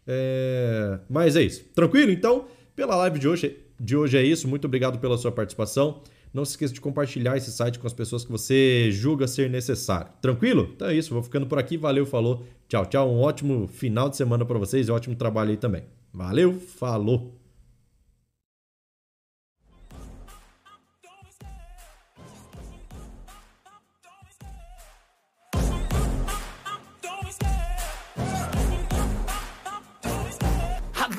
É... 0.08 0.98
Mas 1.08 1.36
é 1.36 1.42
isso. 1.42 1.64
Tranquilo? 1.72 2.10
Então, 2.10 2.46
pela 2.74 2.96
live 2.96 3.20
de 3.20 3.28
hoje, 3.28 3.56
de 3.78 3.96
hoje 3.96 4.18
é 4.18 4.22
isso. 4.24 4.48
Muito 4.48 4.64
obrigado 4.64 4.98
pela 4.98 5.16
sua 5.16 5.30
participação. 5.30 6.02
Não 6.32 6.44
se 6.44 6.52
esqueça 6.52 6.72
de 6.72 6.80
compartilhar 6.80 7.36
esse 7.36 7.50
site 7.50 7.78
com 7.78 7.86
as 7.86 7.92
pessoas 7.92 8.24
que 8.24 8.30
você 8.30 8.90
julga 8.92 9.26
ser 9.26 9.50
necessário. 9.50 10.12
Tranquilo? 10.22 10.70
Então 10.74 10.88
é 10.88 10.94
isso, 10.94 11.12
vou 11.12 11.22
ficando 11.22 11.46
por 11.46 11.58
aqui. 11.58 11.76
Valeu, 11.76 12.06
falou. 12.06 12.46
Tchau, 12.68 12.86
tchau. 12.86 13.10
Um 13.10 13.20
ótimo 13.20 13.66
final 13.66 14.08
de 14.08 14.16
semana 14.16 14.44
para 14.44 14.58
vocês 14.58 14.88
e 14.88 14.92
ótimo 14.92 15.16
trabalho 15.16 15.50
aí 15.50 15.56
também. 15.56 15.82
Valeu, 16.12 16.54
falou. 16.54 17.39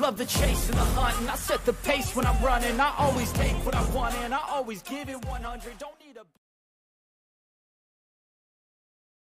Love 0.02 0.18
the 0.18 0.26
chase 0.26 0.68
and 0.68 0.76
the 0.76 0.84
hunt 0.96 1.16
And 1.20 1.30
I 1.30 1.36
set 1.36 1.64
the 1.64 1.72
pace 1.72 2.14
when 2.16 2.26
I'm 2.26 2.42
running. 2.44 2.80
I 2.80 2.92
always 2.98 3.30
take 3.32 3.54
what 3.64 3.74
I 3.74 3.84
want 3.92 4.14
and 4.16 4.34
I 4.34 4.40
always 4.50 4.82
give 4.82 5.08
it 5.08 5.24
100 5.24 5.78
Don't 5.78 6.01